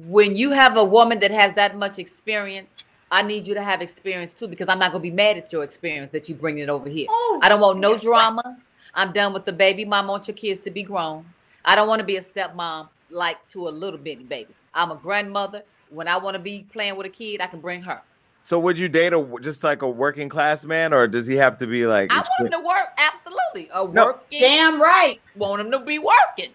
[0.07, 2.73] When you have a woman that has that much experience,
[3.11, 5.63] I need you to have experience too, because I'm not gonna be mad at your
[5.63, 7.07] experience that you bring it over here.
[7.09, 7.39] Ooh.
[7.43, 8.57] I don't want no drama.
[8.93, 10.05] I'm done with the baby mom.
[10.05, 11.25] I want your kids to be grown.
[11.63, 14.53] I don't want to be a stepmom like to a little bitty baby.
[14.73, 15.63] I'm a grandmother.
[15.89, 18.01] When I want to be playing with a kid, I can bring her.
[18.43, 21.57] So would you date a just like a working class man, or does he have
[21.59, 22.11] to be like?
[22.11, 22.87] I want him to work.
[22.97, 24.05] Absolutely, a no.
[24.05, 24.39] working.
[24.39, 25.19] Damn right.
[25.35, 26.51] Want him to be working.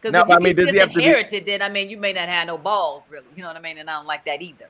[0.00, 1.50] Because no, if I mean, does he have inherited, to be...
[1.52, 3.24] then I mean, you may not have no balls, really.
[3.34, 3.78] You know what I mean?
[3.78, 4.68] And I don't like that either.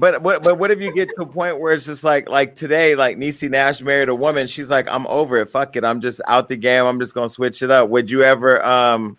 [0.00, 2.54] But what but what if you get to a point where it's just like like
[2.54, 5.50] today, like Niecy Nash married a woman, she's like, I'm over it.
[5.50, 5.84] Fuck it.
[5.84, 6.86] I'm just out the game.
[6.86, 7.90] I'm just gonna switch it up.
[7.90, 9.18] Would you ever um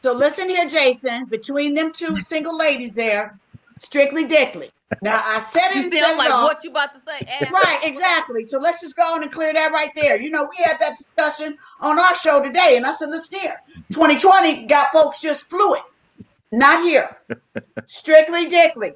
[0.00, 3.38] so listen here, Jason, between them two single ladies there,
[3.78, 4.70] strictly dickly.
[5.02, 5.84] Now I said it.
[5.84, 7.26] You sound like what you about to say.
[7.26, 7.50] Ass.
[7.50, 8.46] Right, exactly.
[8.46, 10.18] So let's just go on and clear that right there.
[10.18, 13.60] You know, we had that discussion on our show today, and I said, listen here,
[13.92, 15.82] 2020 got folks just fluid.
[16.52, 17.18] Not here.
[17.86, 18.94] Strictly dickly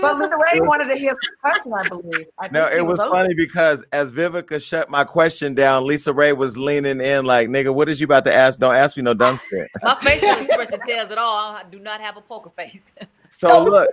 [0.00, 2.26] but LisaRaye wanted to hear the question, I believe.
[2.38, 6.56] I no, it was, was funny because as Vivica shut my question down, LisaRaye was
[6.56, 8.58] leaning in like, nigga, what is you about to ask?
[8.58, 9.68] Don't ask me no dumb shit.
[9.82, 11.54] my facial expression tells it all.
[11.54, 12.82] I do not have a poker face.
[13.30, 13.90] so look,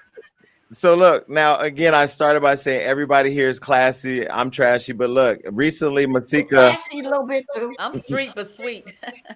[0.72, 4.30] so look, now again, I started by saying everybody here is classy.
[4.30, 7.74] I'm trashy, but look, recently Masika trashy a little bit too.
[7.80, 8.86] I'm street but sweet.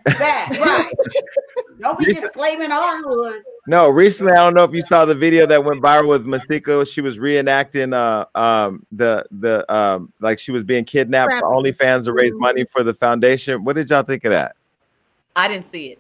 [0.05, 0.93] that right.
[1.79, 3.41] Don't be just claiming our hood.
[3.67, 6.86] No, recently I don't know if you saw the video that went viral with Masika.
[6.86, 12.06] She was reenacting uh um the the um like she was being kidnapped for OnlyFans
[12.06, 13.63] to raise money for the foundation.
[13.63, 14.56] What did y'all think of that?
[15.36, 16.00] I didn't see it.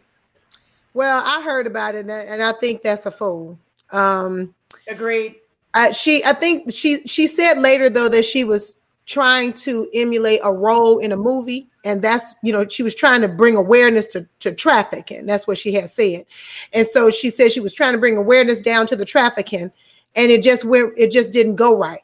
[0.93, 3.59] Well, I heard about it and I think that's a fool.
[3.91, 4.55] Um
[4.87, 5.35] Agreed.
[5.73, 10.39] Uh, she, I think she she said later though that she was trying to emulate
[10.43, 14.07] a role in a movie, and that's you know she was trying to bring awareness
[14.07, 15.25] to to trafficking.
[15.25, 16.25] That's what she had said,
[16.73, 19.71] and so she said she was trying to bring awareness down to the trafficking,
[20.15, 22.01] and it just went it just didn't go right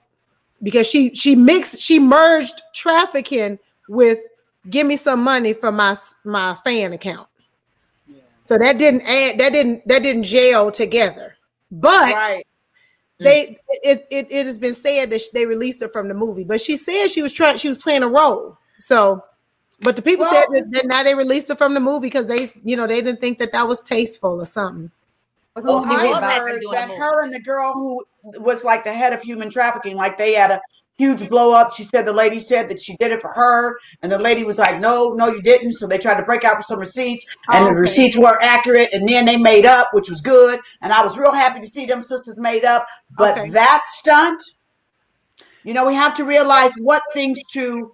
[0.63, 4.19] because she she mixed she merged trafficking with
[4.69, 7.27] give me some money for my my fan account.
[8.41, 11.35] So that didn't add that didn't that didn't gel together.
[11.69, 12.46] But right.
[13.19, 16.61] They it, it it has been said that they released her from the movie, but
[16.61, 18.57] she said she was trying she was playing a role.
[18.77, 19.23] So,
[19.81, 22.27] but the people well, said that, that, now they released her from the movie because
[22.27, 24.91] they you know they didn't think that that was tasteful or something.
[25.55, 28.05] Well, I heard that her and the girl who
[28.39, 30.61] was like the head of human trafficking, like they had a
[30.97, 31.73] huge blow up.
[31.73, 34.57] She said the lady said that she did it for her, and the lady was
[34.57, 37.63] like, "No, no, you didn't." So they tried to break out with some receipts, and
[37.63, 37.73] oh, okay.
[37.73, 40.59] the receipts were accurate, and then they made up, which was good.
[40.81, 42.85] And I was real happy to see them sisters made up.
[43.17, 43.49] But okay.
[43.51, 44.41] that stunt,
[45.63, 47.93] you know, we have to realize what things to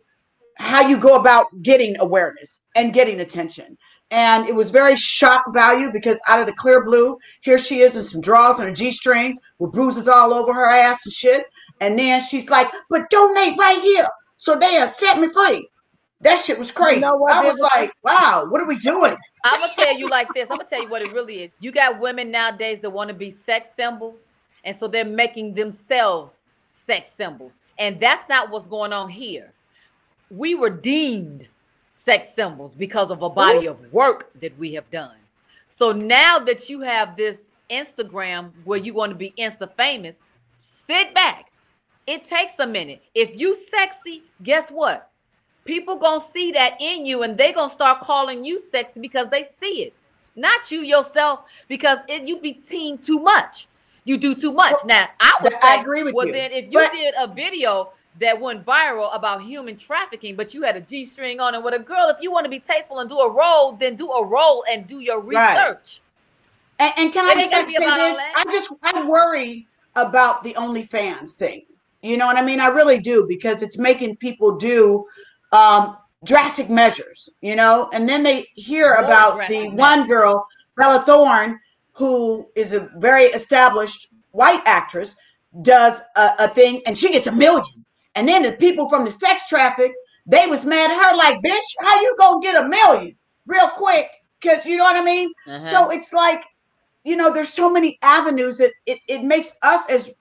[0.57, 3.77] how you go about getting awareness and getting attention.
[4.11, 7.95] And it was very shock value because out of the clear blue, here she is
[7.95, 11.45] in some drawers and a G string with bruises all over her ass and shit.
[11.83, 14.07] And then she's like, but donate right here.
[14.37, 15.67] So they have set me free.
[16.21, 16.95] That shit was crazy.
[16.95, 19.15] You know I was like, wow, what are we doing?
[19.43, 20.47] I'm gonna tell you like this.
[20.49, 21.51] I'm gonna tell you what it really is.
[21.59, 24.15] You got women nowadays that want to be sex symbols,
[24.63, 26.31] and so they're making themselves
[26.87, 27.51] sex symbols.
[27.77, 29.51] And that's not what's going on here.
[30.29, 31.45] We were deemed
[32.05, 33.81] sex symbols because of a body Oops.
[33.81, 35.15] of work that we have done.
[35.69, 37.37] So now that you have this
[37.69, 40.15] Instagram where you want to be insta famous,
[40.87, 41.51] sit back,
[42.07, 43.01] it takes a minute.
[43.15, 45.09] If you sexy, guess what?
[45.65, 49.47] People gonna see that in you, and they gonna start calling you sexy because they
[49.59, 49.93] see it,
[50.35, 51.41] not you yourself.
[51.67, 53.67] Because it, you be teen too much.
[54.03, 54.73] You do too much.
[54.73, 56.33] Well, now I would I say, agree with well, you.
[56.33, 60.63] then if you but, did a video that went viral about human trafficking, but you
[60.63, 62.99] had a G string on and with a girl, if you want to be tasteful
[62.99, 65.37] and do a role, then do a role and do your research.
[65.39, 65.99] Right.
[66.79, 68.19] And, and, can I just say, say this?
[68.35, 71.63] I just I worry about the OnlyFans thing.
[72.03, 72.59] You know what I mean?
[72.59, 75.05] I really do because it's making people do
[75.53, 80.45] um, drastic measures, you know, and then they hear More about the one girl,
[80.77, 81.59] Bella Thorne,
[81.93, 85.15] who is a very established white actress,
[85.61, 87.85] does a, a thing and she gets a million.
[88.15, 89.93] And then the people from the sex traffic,
[90.25, 94.07] they was mad at her, like, bitch, how you gonna get a million real quick?
[94.41, 95.31] Because you know what I mean?
[95.47, 95.59] Uh-huh.
[95.59, 96.43] So it's like,
[97.03, 100.11] you know, there's so many avenues that it, it makes us as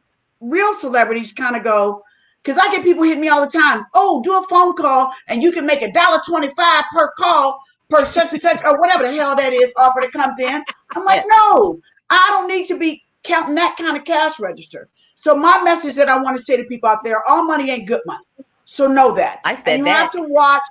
[0.43, 2.03] real celebrities kind of go,
[2.43, 3.85] because I get people hitting me all the time.
[3.95, 8.05] Oh, do a phone call and you can make a dollar twenty-five per call per
[8.05, 10.63] such and such or whatever the hell that is offer that comes in.
[10.97, 11.37] I'm like, yeah.
[11.37, 14.89] no, I don't need to be counting that kind of cash register.
[15.15, 17.87] So my message that I want to say to people out there: all money ain't
[17.87, 18.25] good money.
[18.65, 19.41] So know that.
[19.45, 19.97] I said and you that.
[19.97, 20.63] have to watch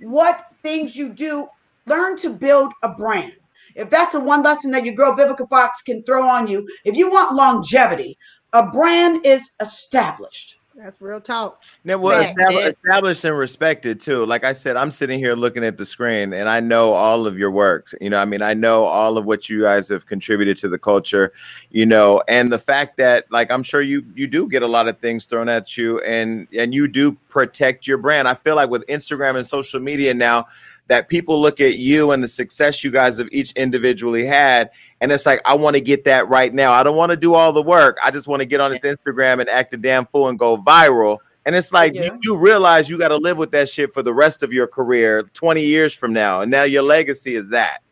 [0.00, 1.46] what things you do.
[1.86, 3.32] Learn to build a brand.
[3.74, 6.96] If that's the one lesson that your girl Vivica Fox can throw on you, if
[6.96, 8.18] you want longevity,
[8.52, 10.58] a brand is established.
[10.78, 11.60] That's real talk.
[11.82, 14.24] Now, well, established, established and respected too.
[14.24, 17.36] Like I said, I'm sitting here looking at the screen, and I know all of
[17.36, 17.96] your works.
[18.00, 20.78] You know, I mean, I know all of what you guys have contributed to the
[20.78, 21.32] culture.
[21.70, 24.86] You know, and the fact that, like, I'm sure you you do get a lot
[24.86, 28.28] of things thrown at you, and and you do protect your brand.
[28.28, 30.46] I feel like with Instagram and social media now,
[30.86, 35.12] that people look at you and the success you guys have each individually had and
[35.12, 37.52] it's like i want to get that right now i don't want to do all
[37.52, 40.28] the work i just want to get on its instagram and act a damn fool
[40.28, 42.04] and go viral and it's like yeah.
[42.04, 44.66] you, you, realize you got to live with that shit for the rest of your
[44.66, 47.82] career 20 years from now and now your legacy is that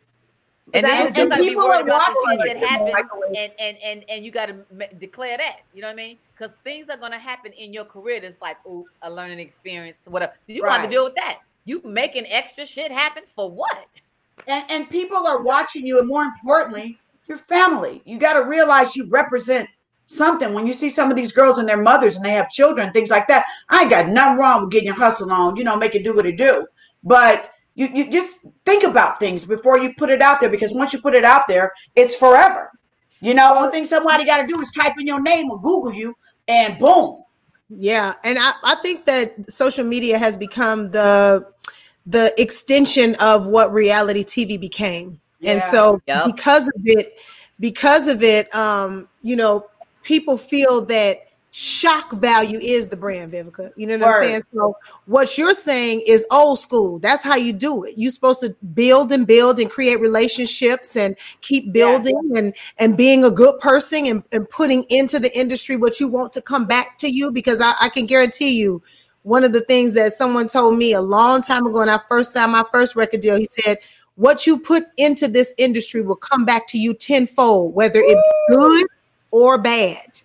[0.73, 2.93] and then you got to be worried about the that happens,
[3.37, 5.59] and, and and and you got to declare that.
[5.73, 6.17] You know what I mean?
[6.37, 9.97] Because things are going to happen in your career that's like, oops, a learning experience,
[10.05, 10.33] whatever.
[10.45, 10.77] So you right.
[10.77, 11.39] got to deal with that.
[11.63, 13.87] You making extra shit happen for what?
[14.45, 18.01] And, and people are watching you, and more importantly, your family.
[18.05, 19.69] You got to realize you represent
[20.05, 20.53] something.
[20.53, 23.09] When you see some of these girls and their mothers and they have children, things
[23.09, 26.03] like that, I got nothing wrong with getting your hustle on, you know, make it
[26.03, 26.65] do what it do.
[27.03, 30.93] But you, you just think about things before you put it out there because once
[30.93, 32.71] you put it out there, it's forever.
[33.21, 35.93] You know, one thing somebody got to do is type in your name or Google
[35.93, 36.15] you,
[36.47, 37.23] and boom.
[37.69, 41.45] Yeah, and I, I think that social media has become the
[42.07, 45.19] the extension of what reality TV became.
[45.39, 45.51] Yeah.
[45.51, 46.25] And so yep.
[46.25, 47.19] because of it,
[47.59, 49.67] because of it, um, you know,
[50.03, 51.17] people feel that
[51.51, 53.71] shock value is the brand, Vivica.
[53.75, 54.15] You know what Word.
[54.15, 54.41] I'm saying?
[54.53, 56.99] So what you're saying is old school.
[56.99, 57.95] That's how you do it.
[57.97, 62.39] You're supposed to build and build and create relationships and keep building yes.
[62.39, 66.31] and and being a good person and, and putting into the industry what you want
[66.33, 68.81] to come back to you because I, I can guarantee you
[69.27, 72.31] one of the things that someone told me a long time ago when I first
[72.31, 73.77] signed my first record deal, he said,
[74.15, 78.87] What you put into this industry will come back to you tenfold, whether it's good
[79.31, 80.21] or bad.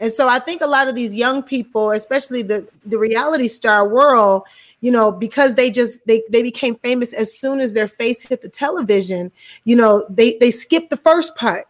[0.00, 3.88] And so I think a lot of these young people, especially the, the reality star
[3.88, 4.42] world,
[4.80, 8.42] you know, because they just they they became famous as soon as their face hit
[8.42, 9.32] the television,
[9.64, 11.68] you know, they they skipped the first part.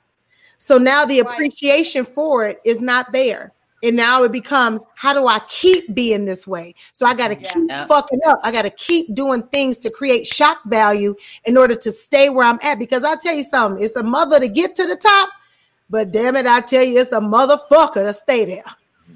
[0.58, 3.52] So now the appreciation for it is not there.
[3.84, 6.74] And now it becomes, how do I keep being this way?
[6.92, 7.52] So I got to yeah.
[7.52, 7.86] keep yeah.
[7.86, 8.38] fucking up.
[8.44, 11.16] I got to keep doing things to create shock value
[11.46, 12.78] in order to stay where I'm at.
[12.78, 15.30] Because I'll tell you something, it's a mother to get to the top,
[15.90, 18.62] but damn it, I tell you, it's a motherfucker to stay there.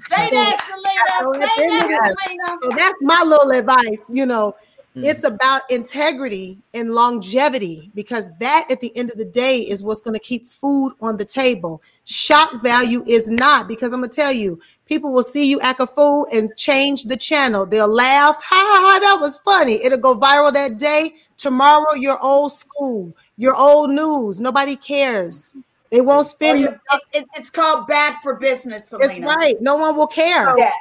[0.09, 1.43] Say that, Syleena.
[1.55, 2.57] Say that, Syleena.
[2.61, 4.03] So that's my little advice.
[4.09, 4.55] You know,
[4.97, 5.03] mm.
[5.05, 10.01] it's about integrity and longevity because that, at the end of the day, is what's
[10.01, 11.81] going to keep food on the table.
[12.05, 15.81] Shock value is not because I'm going to tell you, people will see you act
[15.81, 17.65] a fool and change the channel.
[17.65, 19.83] They'll laugh, ha ha ha, that was funny.
[19.83, 21.15] It'll go viral that day.
[21.37, 24.39] Tomorrow, you're old school, you're old news.
[24.39, 25.55] Nobody cares.
[25.91, 26.67] They won't spend.
[26.91, 29.09] Oh, it's, it's, called bad for business, Syleena.
[29.09, 29.55] It's right.
[29.61, 30.57] No one will care.
[30.57, 30.71] Yeah.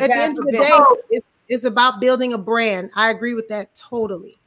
[0.00, 2.90] At the end of the day, it's, it's about building a brand.
[2.94, 4.38] I agree with that totally.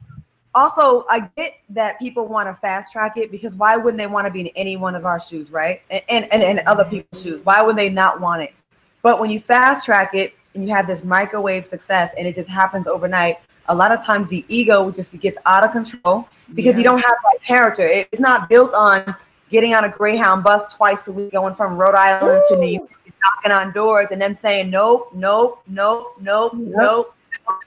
[0.54, 4.26] Also, I get that people want to fast track it because why wouldn't they want
[4.26, 5.82] to be in any one of our shoes, right?
[5.90, 7.44] And and, and, and other people's shoes.
[7.44, 8.54] Why would they not want it?
[9.02, 12.48] But when you fast track it and you have this microwave success and it just
[12.48, 13.38] happens overnight,
[13.68, 16.78] a lot of times the ego just gets out of control because yeah.
[16.78, 17.86] you don't have that character.
[17.86, 19.14] It's not built on
[19.50, 22.54] getting on a Greyhound bus twice a week, going from Rhode Island Ooh.
[22.54, 22.90] to New York,
[23.24, 27.14] knocking on doors, and then saying nope, nope, nope, nope, nope,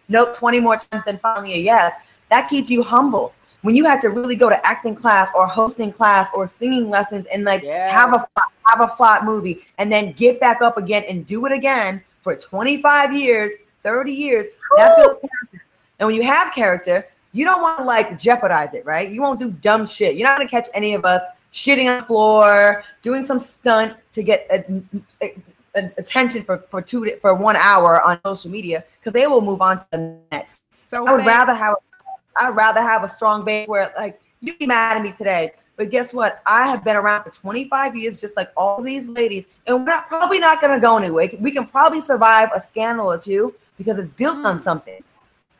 [0.09, 1.95] nope, 20 more times, then finally a yes.
[2.29, 3.33] That keeps you humble.
[3.61, 7.25] When you have to really go to acting class or hosting class or singing lessons
[7.27, 8.25] and like have a
[8.65, 12.35] have a plot movie and then get back up again and do it again for
[12.35, 13.53] 25 years,
[13.83, 15.65] 30 years, that builds character.
[15.99, 19.09] And when you have character, you don't want to like jeopardize it, right?
[19.09, 20.15] You won't do dumb shit.
[20.15, 21.21] You're not gonna catch any of us
[21.51, 24.83] shitting on the floor, doing some stunt to get a,
[25.21, 25.41] a,
[25.75, 29.61] a, attention for for two for one hour on social media because they will move
[29.61, 30.63] on to the next.
[30.83, 31.75] So I would rather have
[32.37, 35.89] I'd rather have a strong base where like you be mad at me today, but
[35.89, 36.41] guess what?
[36.45, 40.07] I have been around for 25 years, just like all these ladies, and we're not,
[40.07, 41.29] probably not going to go anywhere.
[41.39, 44.63] We can probably survive a scandal or two because it's built on hmm.
[44.63, 45.03] something.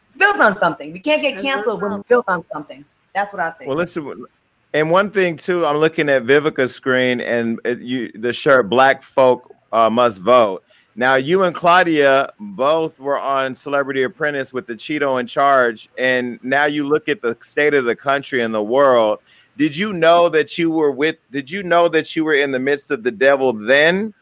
[0.09, 0.91] It's built on something.
[0.91, 2.83] We can't get canceled when we're built on something.
[3.13, 3.69] That's what I think.
[3.69, 4.25] Well, listen,
[4.73, 9.53] and one thing too, I'm looking at Vivica's screen and you the shirt "Black Folk
[9.71, 10.63] uh, Must Vote."
[10.95, 16.39] Now, you and Claudia both were on Celebrity Apprentice with the Cheeto in charge, and
[16.41, 19.19] now you look at the state of the country and the world.
[19.57, 21.17] Did you know that you were with?
[21.31, 24.13] Did you know that you were in the midst of the devil then?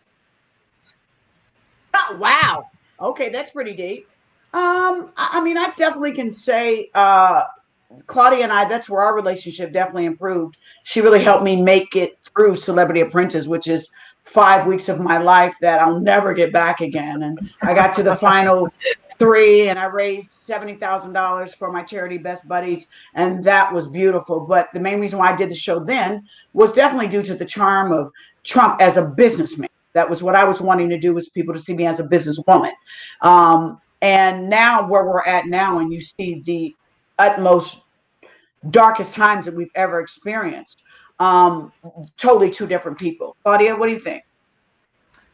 [1.94, 2.70] Oh, wow.
[3.00, 4.10] Okay, that's pretty deep.
[4.54, 7.44] Um, I mean, I definitely can say uh,
[8.08, 10.58] Claudia and I, that's where our relationship definitely improved.
[10.84, 13.90] She really helped me make it through Celebrity Apprentice, which is
[14.24, 17.24] five weeks of my life that I'll never get back again.
[17.24, 18.68] And I got to the final
[19.18, 22.90] three and I raised $70,000 for my charity Best Buddies.
[23.14, 24.42] And that was beautiful.
[24.42, 27.46] But the main reason why I did the show then was definitely due to the
[27.46, 28.12] charm of
[28.44, 29.70] Trump as a businessman.
[29.94, 32.04] That was what I was wanting to do was people to see me as a
[32.04, 32.74] businesswoman.
[33.22, 36.76] Um, and now where we're at now, and you see the
[37.18, 37.85] utmost
[38.72, 40.84] darkest times that we've ever experienced.
[41.20, 41.72] Um,
[42.18, 43.38] totally two different people.
[43.44, 44.24] Claudia, what do you think?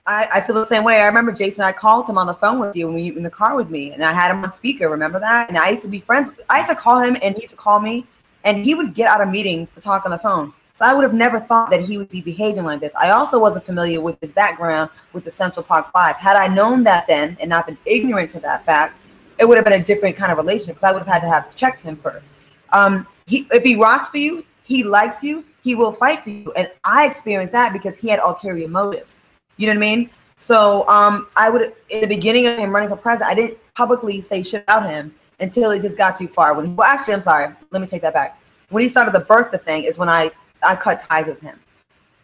[0.05, 0.99] I, I, feel the same way.
[0.99, 1.63] I remember Jason.
[1.63, 3.91] I called him on the phone with you when you in the car with me,
[3.91, 4.89] and I had him on speaker.
[4.89, 5.49] Remember that?
[5.49, 6.31] And I used to be friends.
[6.49, 8.07] I used to call him, and he used to call me,
[8.43, 10.53] and he would get out of meetings to talk on the phone.
[10.73, 12.93] So I would have never thought that he would be behaving like this.
[12.99, 16.15] I also wasn't familiar with his background with the Central Park Five.
[16.15, 18.97] Had I known that then and not been ignorant to that fact,
[19.39, 21.29] it would have been a different kind of relationship because I would have had to
[21.29, 22.29] have checked him first.
[22.73, 26.51] Um, he, if he rocks for you, he likes you, he will fight for you.
[26.57, 29.21] And I experienced that because he had ulterior motives.
[29.55, 30.09] You know what I mean?
[30.35, 34.19] So um, I would, in the beginning of him running for president, I didn't publicly
[34.19, 36.53] say shit about him until it just got too far.
[36.53, 37.55] When well, actually, I'm sorry.
[37.71, 38.37] Let me take that back.
[38.69, 41.57] When he started the birther thing is when I I cut ties with him.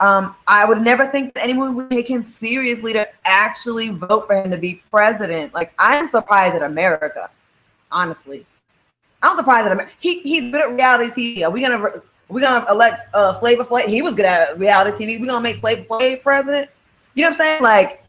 [0.02, 4.36] Um, I would never think that anyone would take him seriously to actually vote for
[4.36, 5.54] him to be president.
[5.54, 7.30] Like I'm surprised at America,
[7.92, 8.46] honestly.
[9.24, 9.94] I'm surprised at America.
[10.00, 11.44] He he's good at reality TV.
[11.44, 13.86] Are we gonna we gonna elect uh Flavor Flav?
[13.86, 15.20] He was good at reality TV.
[15.20, 16.70] We're gonna make Flavor Flav president?
[17.16, 17.64] You know what I'm saying?
[17.64, 18.04] Like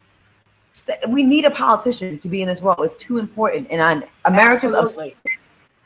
[1.09, 2.81] we need a politician to be in this role.
[2.83, 3.67] It's too important.
[3.71, 5.15] And on America's obsession,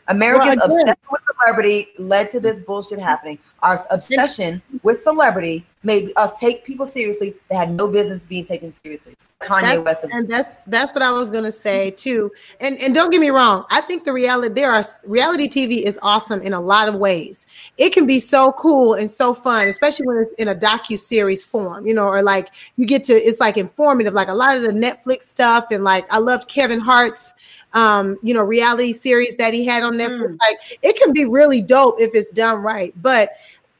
[0.07, 3.37] America's well, obsession with celebrity led to this bullshit happening.
[3.61, 8.71] Our obsession with celebrity made us take people seriously that had no business being taken
[8.71, 9.15] seriously.
[9.39, 12.31] Kanye that's, West, and that's that's what I was gonna say too.
[12.61, 15.99] And and don't get me wrong, I think the reality there are reality TV is
[16.01, 17.45] awesome in a lot of ways.
[17.77, 21.43] It can be so cool and so fun, especially when it's in a docu series
[21.43, 24.63] form, you know, or like you get to it's like informative, like a lot of
[24.63, 27.33] the Netflix stuff, and like I loved Kevin Hart's
[27.73, 30.35] um, you know, reality series that he had on Netflix.
[30.35, 30.37] Mm.
[30.41, 32.93] Like it can be really dope if it's done right.
[33.01, 33.31] But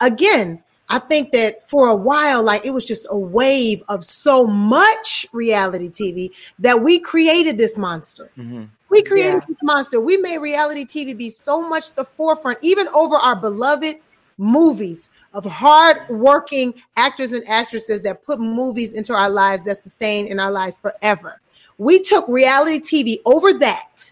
[0.02, 4.46] again, I think that for a while, like it was just a wave of so
[4.46, 8.32] much reality TV that we created this monster.
[8.38, 8.64] Mm-hmm.
[8.90, 9.46] We created yeah.
[9.48, 10.00] this monster.
[10.00, 13.98] We made reality TV be so much the forefront, even over our beloved
[14.38, 15.10] movies.
[15.34, 20.52] of hard-working actors and actresses that put movies into our lives that sustain in our
[20.52, 21.42] lives forever.
[21.78, 24.12] We took reality TV over that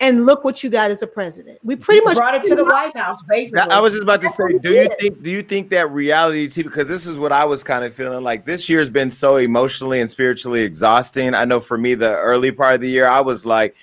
[0.00, 1.58] and look what you got as a president.
[1.64, 3.60] We pretty much brought it to the White House, basically.
[3.60, 6.64] I was just about to say, do you think do you think that reality TV
[6.64, 10.00] because this is what I was kind of feeling like this year's been so emotionally
[10.00, 11.34] and spiritually exhausting.
[11.34, 13.74] I know for me the early part of the year I was like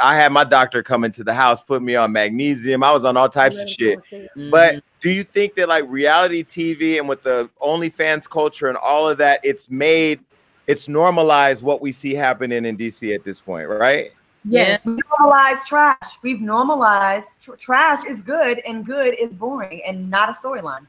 [0.00, 2.82] I had my doctor come into the house, put me on magnesium.
[2.82, 3.98] I was on all types of shit.
[4.10, 4.50] Mm-hmm.
[4.50, 9.08] But do you think that like reality TV and with the OnlyFans culture and all
[9.08, 10.20] of that, it's made
[10.72, 14.10] it's normalized what we see happening in DC at this point, right?
[14.44, 14.96] Yes, yeah.
[15.20, 16.18] normalize trash.
[16.22, 20.86] We've normalized tr- trash is good and good is boring and not a storyline.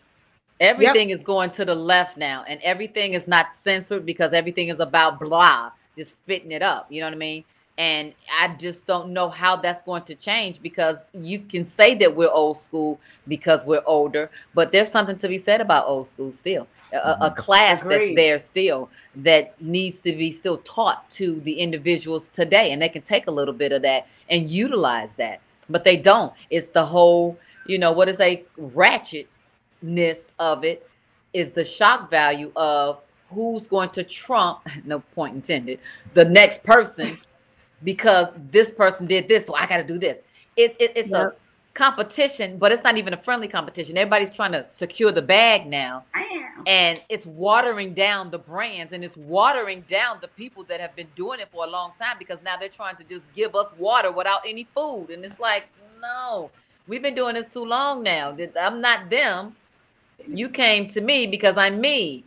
[0.59, 1.19] Everything yep.
[1.19, 5.19] is going to the left now, and everything is not censored because everything is about
[5.19, 6.89] blah, just spitting it up.
[6.89, 7.43] You know what I mean?
[7.78, 12.15] And I just don't know how that's going to change because you can say that
[12.15, 16.32] we're old school because we're older, but there's something to be said about old school
[16.32, 16.67] still.
[16.91, 17.36] A, a mm-hmm.
[17.36, 17.97] class Agreed.
[17.97, 22.71] that's there still that needs to be still taught to the individuals today.
[22.71, 26.32] And they can take a little bit of that and utilize that, but they don't.
[26.51, 30.88] It's the whole, you know, what is a ratchetness of it
[31.34, 32.99] is the shock value of
[33.32, 35.80] who's going to trump, no point intended,
[36.13, 37.17] the next person
[37.84, 40.17] because this person did this, so I got to do this.
[40.55, 41.19] It, it it's yep.
[41.19, 41.34] a
[41.73, 43.97] competition, but it's not even a friendly competition.
[43.97, 46.03] Everybody's trying to secure the bag now,
[46.67, 51.07] and it's watering down the brands and it's watering down the people that have been
[51.15, 54.11] doing it for a long time because now they're trying to just give us water
[54.11, 55.65] without any food, and it's like,
[56.01, 56.51] no,
[56.88, 58.38] we've been doing this too long now.
[58.59, 59.55] I'm not them.
[60.27, 62.23] You came to me because I'm me.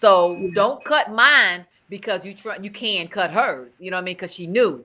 [0.00, 3.70] So don't cut mine because you try you can cut hers.
[3.78, 4.14] You know what I mean?
[4.14, 4.84] Because she knew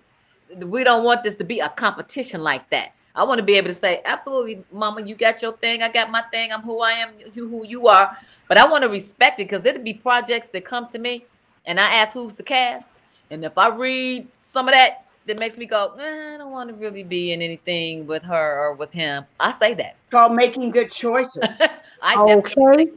[0.58, 2.92] we don't want this to be a competition like that.
[3.16, 6.12] I want to be able to say, absolutely, mama, you got your thing, I got
[6.12, 8.18] my thing, I'm who I am, you who you are.
[8.48, 11.26] But I want to respect it because there'll be projects that come to me
[11.66, 12.90] and I ask who's the cast.
[13.32, 16.70] And if I read some of that that makes me go, eh, I don't want
[16.70, 19.96] to really be in anything with her or with him, I say that.
[20.12, 21.62] Called making good choices.
[22.02, 22.92] I okay.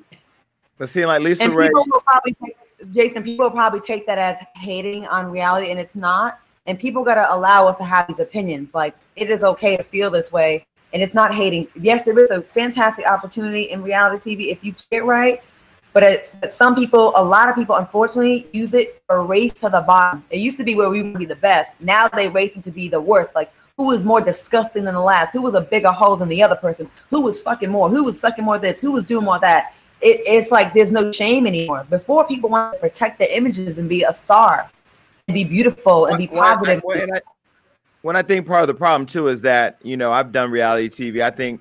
[0.76, 1.68] But seeing like Lisa and Ray.
[1.68, 2.56] People will probably take,
[2.92, 7.02] Jason, people will probably take that as hating on reality, and it's not and people
[7.02, 8.74] got to allow us to have these opinions.
[8.74, 11.66] Like it is okay to feel this way, and it's not hating.
[11.74, 15.42] Yes, there is a fantastic opportunity in reality TV if you get right,
[15.92, 19.68] but, it, but some people, a lot of people, unfortunately, use it for race to
[19.68, 20.22] the bottom.
[20.30, 21.74] It used to be where we would be the best.
[21.80, 23.34] Now they racing to be the worst.
[23.34, 25.32] Like who was more disgusting than the last?
[25.32, 26.90] Who was a bigger hole than the other person?
[27.10, 27.88] Who was fucking more?
[27.88, 28.80] Who was sucking more this?
[28.80, 29.72] Who was doing more that?
[30.00, 31.86] It, it's like there's no shame anymore.
[31.88, 34.70] Before people want to protect their images and be a star
[35.32, 36.82] be beautiful and be positive.
[36.82, 37.20] When I, when I,
[38.02, 40.88] when I think part of the problem too is that you know I've done reality
[40.88, 41.22] TV.
[41.22, 41.60] I think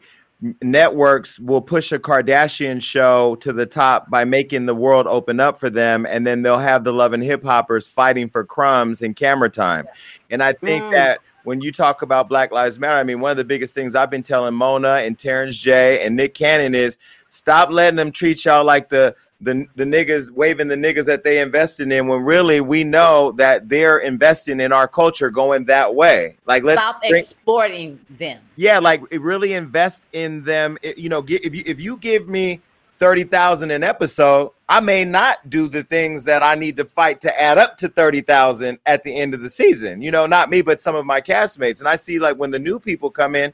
[0.61, 5.59] networks will push a Kardashian show to the top by making the world open up
[5.59, 9.15] for them, and then they'll have the love and hip hoppers fighting for crumbs and
[9.15, 9.88] camera time.
[10.30, 10.91] And I think mm.
[10.91, 13.95] that when you talk about Black Lives Matter, I mean, one of the biggest things
[13.95, 16.97] I've been telling Mona and Terrence J and Nick Cannon is
[17.30, 21.40] stop letting them treat y'all like the the the niggas waving the niggas that they
[21.40, 26.38] invested in when really we know that they're investing in our culture going that way.
[26.46, 28.42] Like let's stop bring, exporting them.
[28.56, 30.78] Yeah, like really invest in them.
[30.82, 32.62] You know, if you if you give me
[32.94, 37.22] thirty thousand an episode, I may not do the things that I need to fight
[37.22, 40.02] to add up to thirty thousand at the end of the season.
[40.02, 41.80] You know, not me, but some of my castmates.
[41.80, 43.54] And I see like when the new people come in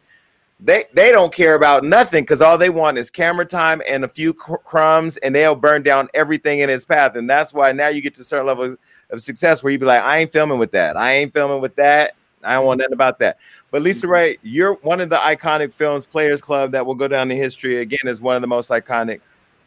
[0.64, 4.08] they they don't care about nothing because all they want is camera time and a
[4.08, 7.16] few cr- crumbs, and they'll burn down everything in its path.
[7.16, 8.78] And that's why now you get to a certain level
[9.10, 10.96] of success where you be like, I ain't filming with that.
[10.96, 12.16] I ain't filming with that.
[12.44, 13.38] I don't want nothing about that.
[13.72, 14.14] But Lisa mm-hmm.
[14.14, 17.78] Ray, you're one of the iconic films, Players Club, that will go down in history
[17.78, 19.20] again as one of the most iconic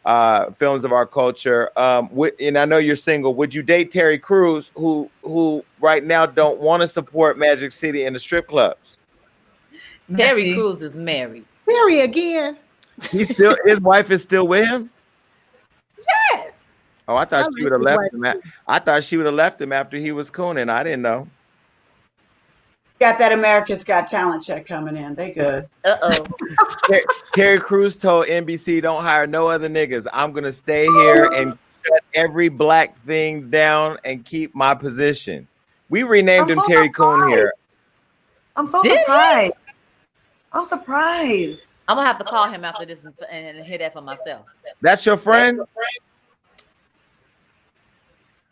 [0.05, 1.69] uh, films of our culture.
[1.77, 3.35] Um, and I know you're single.
[3.35, 8.05] Would you date Terry Crews, who who right now don't want to support Magic City
[8.05, 8.96] and the strip clubs?
[10.15, 11.45] Terry Crews is married.
[11.67, 12.57] Terry again.
[13.11, 14.89] He still his wife is still with him.
[16.31, 16.53] Yes.
[17.07, 18.25] Oh, I thought I she would have left him.
[18.25, 18.37] At,
[18.67, 20.69] I thought she would have left him after he was cooning.
[20.69, 21.27] I didn't know.
[22.99, 25.13] Got that America's Got Talent check coming in.
[25.13, 25.67] They good.
[25.83, 26.99] Uh oh.
[27.33, 30.07] Terry Crews told NBC, "Don't hire no other niggas.
[30.11, 31.55] I'm gonna stay here and
[31.85, 35.47] shut every black thing down and keep my position."
[35.89, 37.53] We renamed I'm him so Terry Coon here.
[38.55, 39.53] I'm so Did surprised.
[39.53, 39.66] He?
[40.51, 41.67] I'm surprised.
[41.87, 44.45] I'm gonna have to call him after this and, and hit that for myself.
[44.81, 45.61] That's your friend.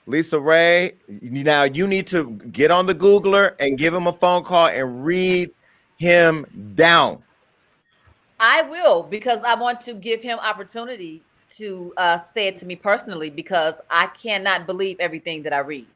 [0.07, 4.67] LisaRaye, now you need to get on the Googler and give him a phone call
[4.67, 5.49] and read
[5.97, 7.23] him down.
[8.39, 11.23] I will because I want to give him opportunity
[11.57, 15.87] to uh, say it to me personally because I cannot believe everything that I read.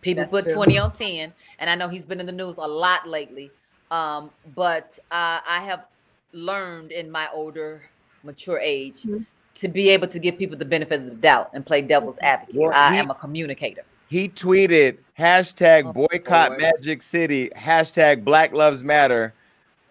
[0.00, 0.54] People That's put true.
[0.54, 3.50] 20 on 10, and I know he's been in the news a lot lately.
[3.90, 5.84] Um, but uh, I have
[6.32, 7.82] learned in my older,
[8.22, 9.22] mature age mm-hmm.
[9.54, 12.56] to be able to give people the benefit of the doubt and play devil's advocate.
[12.56, 13.82] Well, I he, am a communicator.
[14.08, 16.56] He tweeted hashtag oh, boycott boy.
[16.58, 19.34] Magic City, hashtag Black Lives Matter.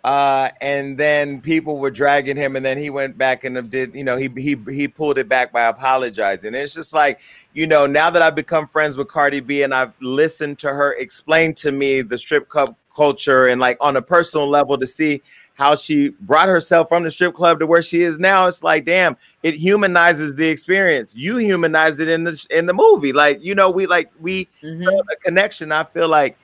[0.03, 4.05] Uh, and then people were dragging him, and then he went back and did, you
[4.05, 6.47] know, he he he pulled it back by apologizing.
[6.47, 7.19] And it's just like,
[7.53, 10.93] you know, now that I've become friends with Cardi B and I've listened to her
[10.93, 15.21] explain to me the strip club culture and like on a personal level to see
[15.53, 18.47] how she brought herself from the strip club to where she is now.
[18.47, 21.15] It's like, damn, it humanizes the experience.
[21.15, 23.13] You humanize it in the in the movie.
[23.13, 24.81] Like, you know, we like we mm-hmm.
[24.81, 25.71] feel a connection.
[25.71, 26.37] I feel like,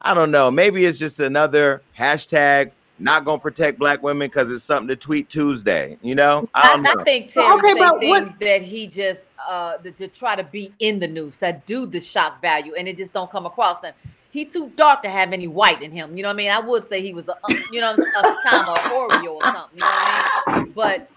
[0.00, 4.62] I don't know, maybe it's just another hashtag not gonna protect black women because it's
[4.62, 5.98] something to tweet Tuesday.
[6.02, 7.00] You know, I, don't I, know.
[7.00, 8.38] I think Tim okay, but things what?
[8.40, 12.00] that he just uh to, to, try to be in the news to do the
[12.00, 13.82] shock value, and it just don't come across.
[13.82, 13.94] And
[14.30, 16.16] he too dark to have any white in him.
[16.16, 16.50] You know what I mean?
[16.50, 19.74] I would say he was a uh, you know a time or Oreo or something.
[19.74, 20.72] You know what I mean?
[20.72, 21.10] But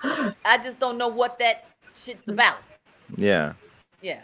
[0.45, 2.57] I just don't know what that shit's about.
[3.16, 3.53] Yeah.
[4.01, 4.22] Yeah.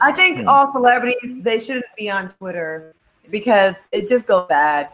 [0.00, 0.48] I think hmm.
[0.48, 2.94] all celebrities they shouldn't be on Twitter
[3.30, 4.88] because it just goes bad.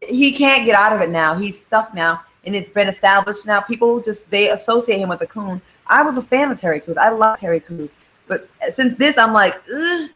[0.00, 1.34] He can't get out of it now.
[1.36, 3.60] He's stuck now, and it's been established now.
[3.60, 5.60] People just they associate him with a coon.
[5.88, 6.96] I was a fan of Terry Crews.
[6.96, 7.94] I love Terry Crews,
[8.28, 10.10] but since this, I'm like, Ugh.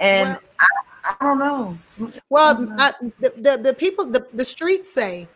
[0.00, 0.66] and well, I,
[1.08, 1.78] I don't know.
[2.28, 5.28] Well, I, the, the, the people, the, the streets say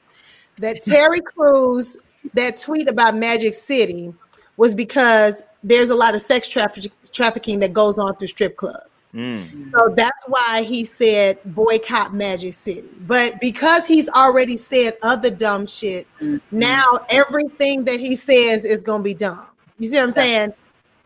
[0.58, 1.98] that Terry Crews,
[2.34, 4.12] that tweet about Magic City
[4.56, 9.12] was because there's a lot of sex traffic- trafficking that goes on through strip clubs.
[9.14, 9.70] Mm.
[9.72, 12.88] So that's why he said boycott Magic City.
[13.06, 16.38] But because he's already said other dumb shit, mm-hmm.
[16.50, 19.46] now everything that he says is going to be dumb.
[19.78, 20.52] You see what I'm saying?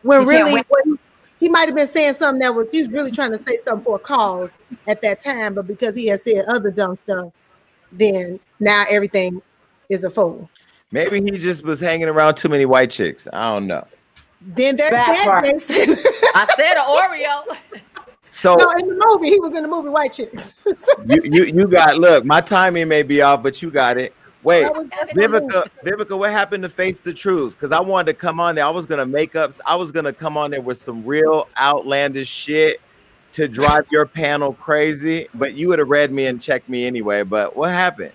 [0.01, 0.99] When really, when,
[1.39, 3.83] he might have been saying something that was he was really trying to say something
[3.83, 4.57] for a cause
[4.87, 7.31] at that time, but because he had said other dumb stuff,
[7.91, 9.41] then now everything
[9.89, 10.49] is a fool.
[10.91, 13.27] Maybe he just was hanging around too many white chicks.
[13.31, 13.85] I don't know.
[14.41, 15.41] Then that, that
[16.35, 17.57] I said Oreo.
[18.31, 20.55] So no, in the movie, he was in the movie White Chicks.
[21.07, 24.13] you, you you got look, my timing may be off, but you got it.
[24.43, 24.65] Wait,
[25.15, 27.53] Vivica, Vivica, what happened to face the truth?
[27.53, 28.65] Because I wanted to come on there.
[28.65, 29.55] I was gonna make up.
[29.65, 32.79] I was gonna come on there with some real outlandish shit
[33.33, 35.27] to drive your panel crazy.
[35.33, 37.23] But you would have read me and checked me anyway.
[37.23, 38.11] But what happened?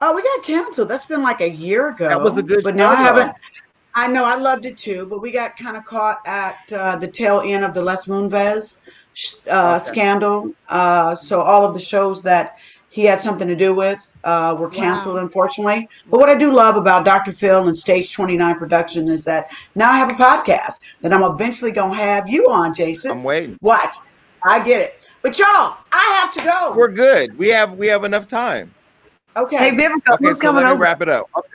[0.00, 0.88] Oh, we got canceled.
[0.88, 2.08] That's been like a year ago.
[2.08, 2.62] That was a good.
[2.62, 3.34] But now I haven't.
[3.94, 7.08] I know I loved it too, but we got kind of caught at uh, the
[7.08, 8.80] tail end of the Les Moonves
[9.50, 9.84] uh, okay.
[9.84, 10.52] scandal.
[10.68, 12.58] Uh, so all of the shows that
[12.90, 15.22] he had something to do with uh, were canceled, wow.
[15.22, 15.88] unfortunately.
[16.10, 17.32] But what I do love about Dr.
[17.32, 21.72] Phil and Stage 29 Production is that now I have a podcast that I'm eventually
[21.72, 23.10] going to have you on, Jason.
[23.12, 23.58] I'm waiting.
[23.60, 23.94] Watch.
[24.42, 25.02] I get it.
[25.22, 26.74] But y'all, I have to go.
[26.76, 27.36] We're good.
[27.36, 28.72] We have we have enough time.
[29.36, 29.56] Okay.
[29.56, 30.82] Hey, Vivica, okay, so coming let me over?
[30.82, 31.28] wrap it up.
[31.36, 31.48] Okay.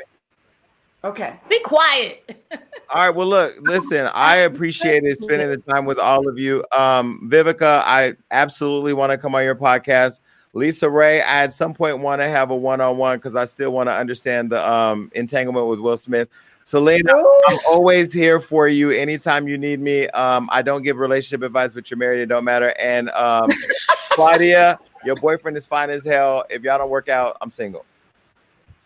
[1.05, 1.39] Okay.
[1.49, 2.45] Be quiet.
[2.89, 3.09] all right.
[3.09, 6.63] Well, look, listen, I appreciated spending the time with all of you.
[6.71, 10.19] Um, Vivica, I absolutely want to come on your podcast.
[10.55, 13.93] LisaRaye, I at some point want to have a one-on-one because I still want to
[13.93, 16.29] understand the um, entanglement with Will Smith.
[16.63, 20.07] Syleena, I'm always here for you anytime you need me.
[20.09, 22.73] Um, I don't give relationship advice, but you're married, it don't matter.
[22.79, 23.49] And um,
[24.11, 26.45] Claudia, your boyfriend is fine as hell.
[26.49, 27.85] If y'all don't work out, I'm single.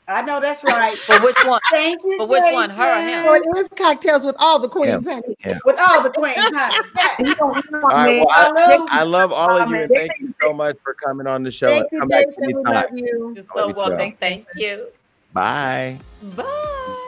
[0.09, 0.93] I know that's right.
[0.97, 1.59] For which one?
[1.69, 2.17] Thank you.
[2.17, 2.69] For which one?
[2.69, 3.23] Her or him?
[3.23, 5.13] So it is cocktails with all the queens, yeah.
[5.13, 5.35] honey.
[5.45, 5.57] Yeah.
[5.65, 7.35] With all the queens, honey.
[7.41, 7.51] all
[7.81, 9.75] right, well, I, I, love all of you.
[9.75, 11.67] And thank you so much for coming on the show.
[11.67, 12.43] Thank you, Jason.
[12.47, 13.33] We love you.
[13.35, 14.13] You're so welcome.
[14.13, 14.87] Thank you.
[15.33, 15.99] Bye.
[16.35, 17.03] Bye.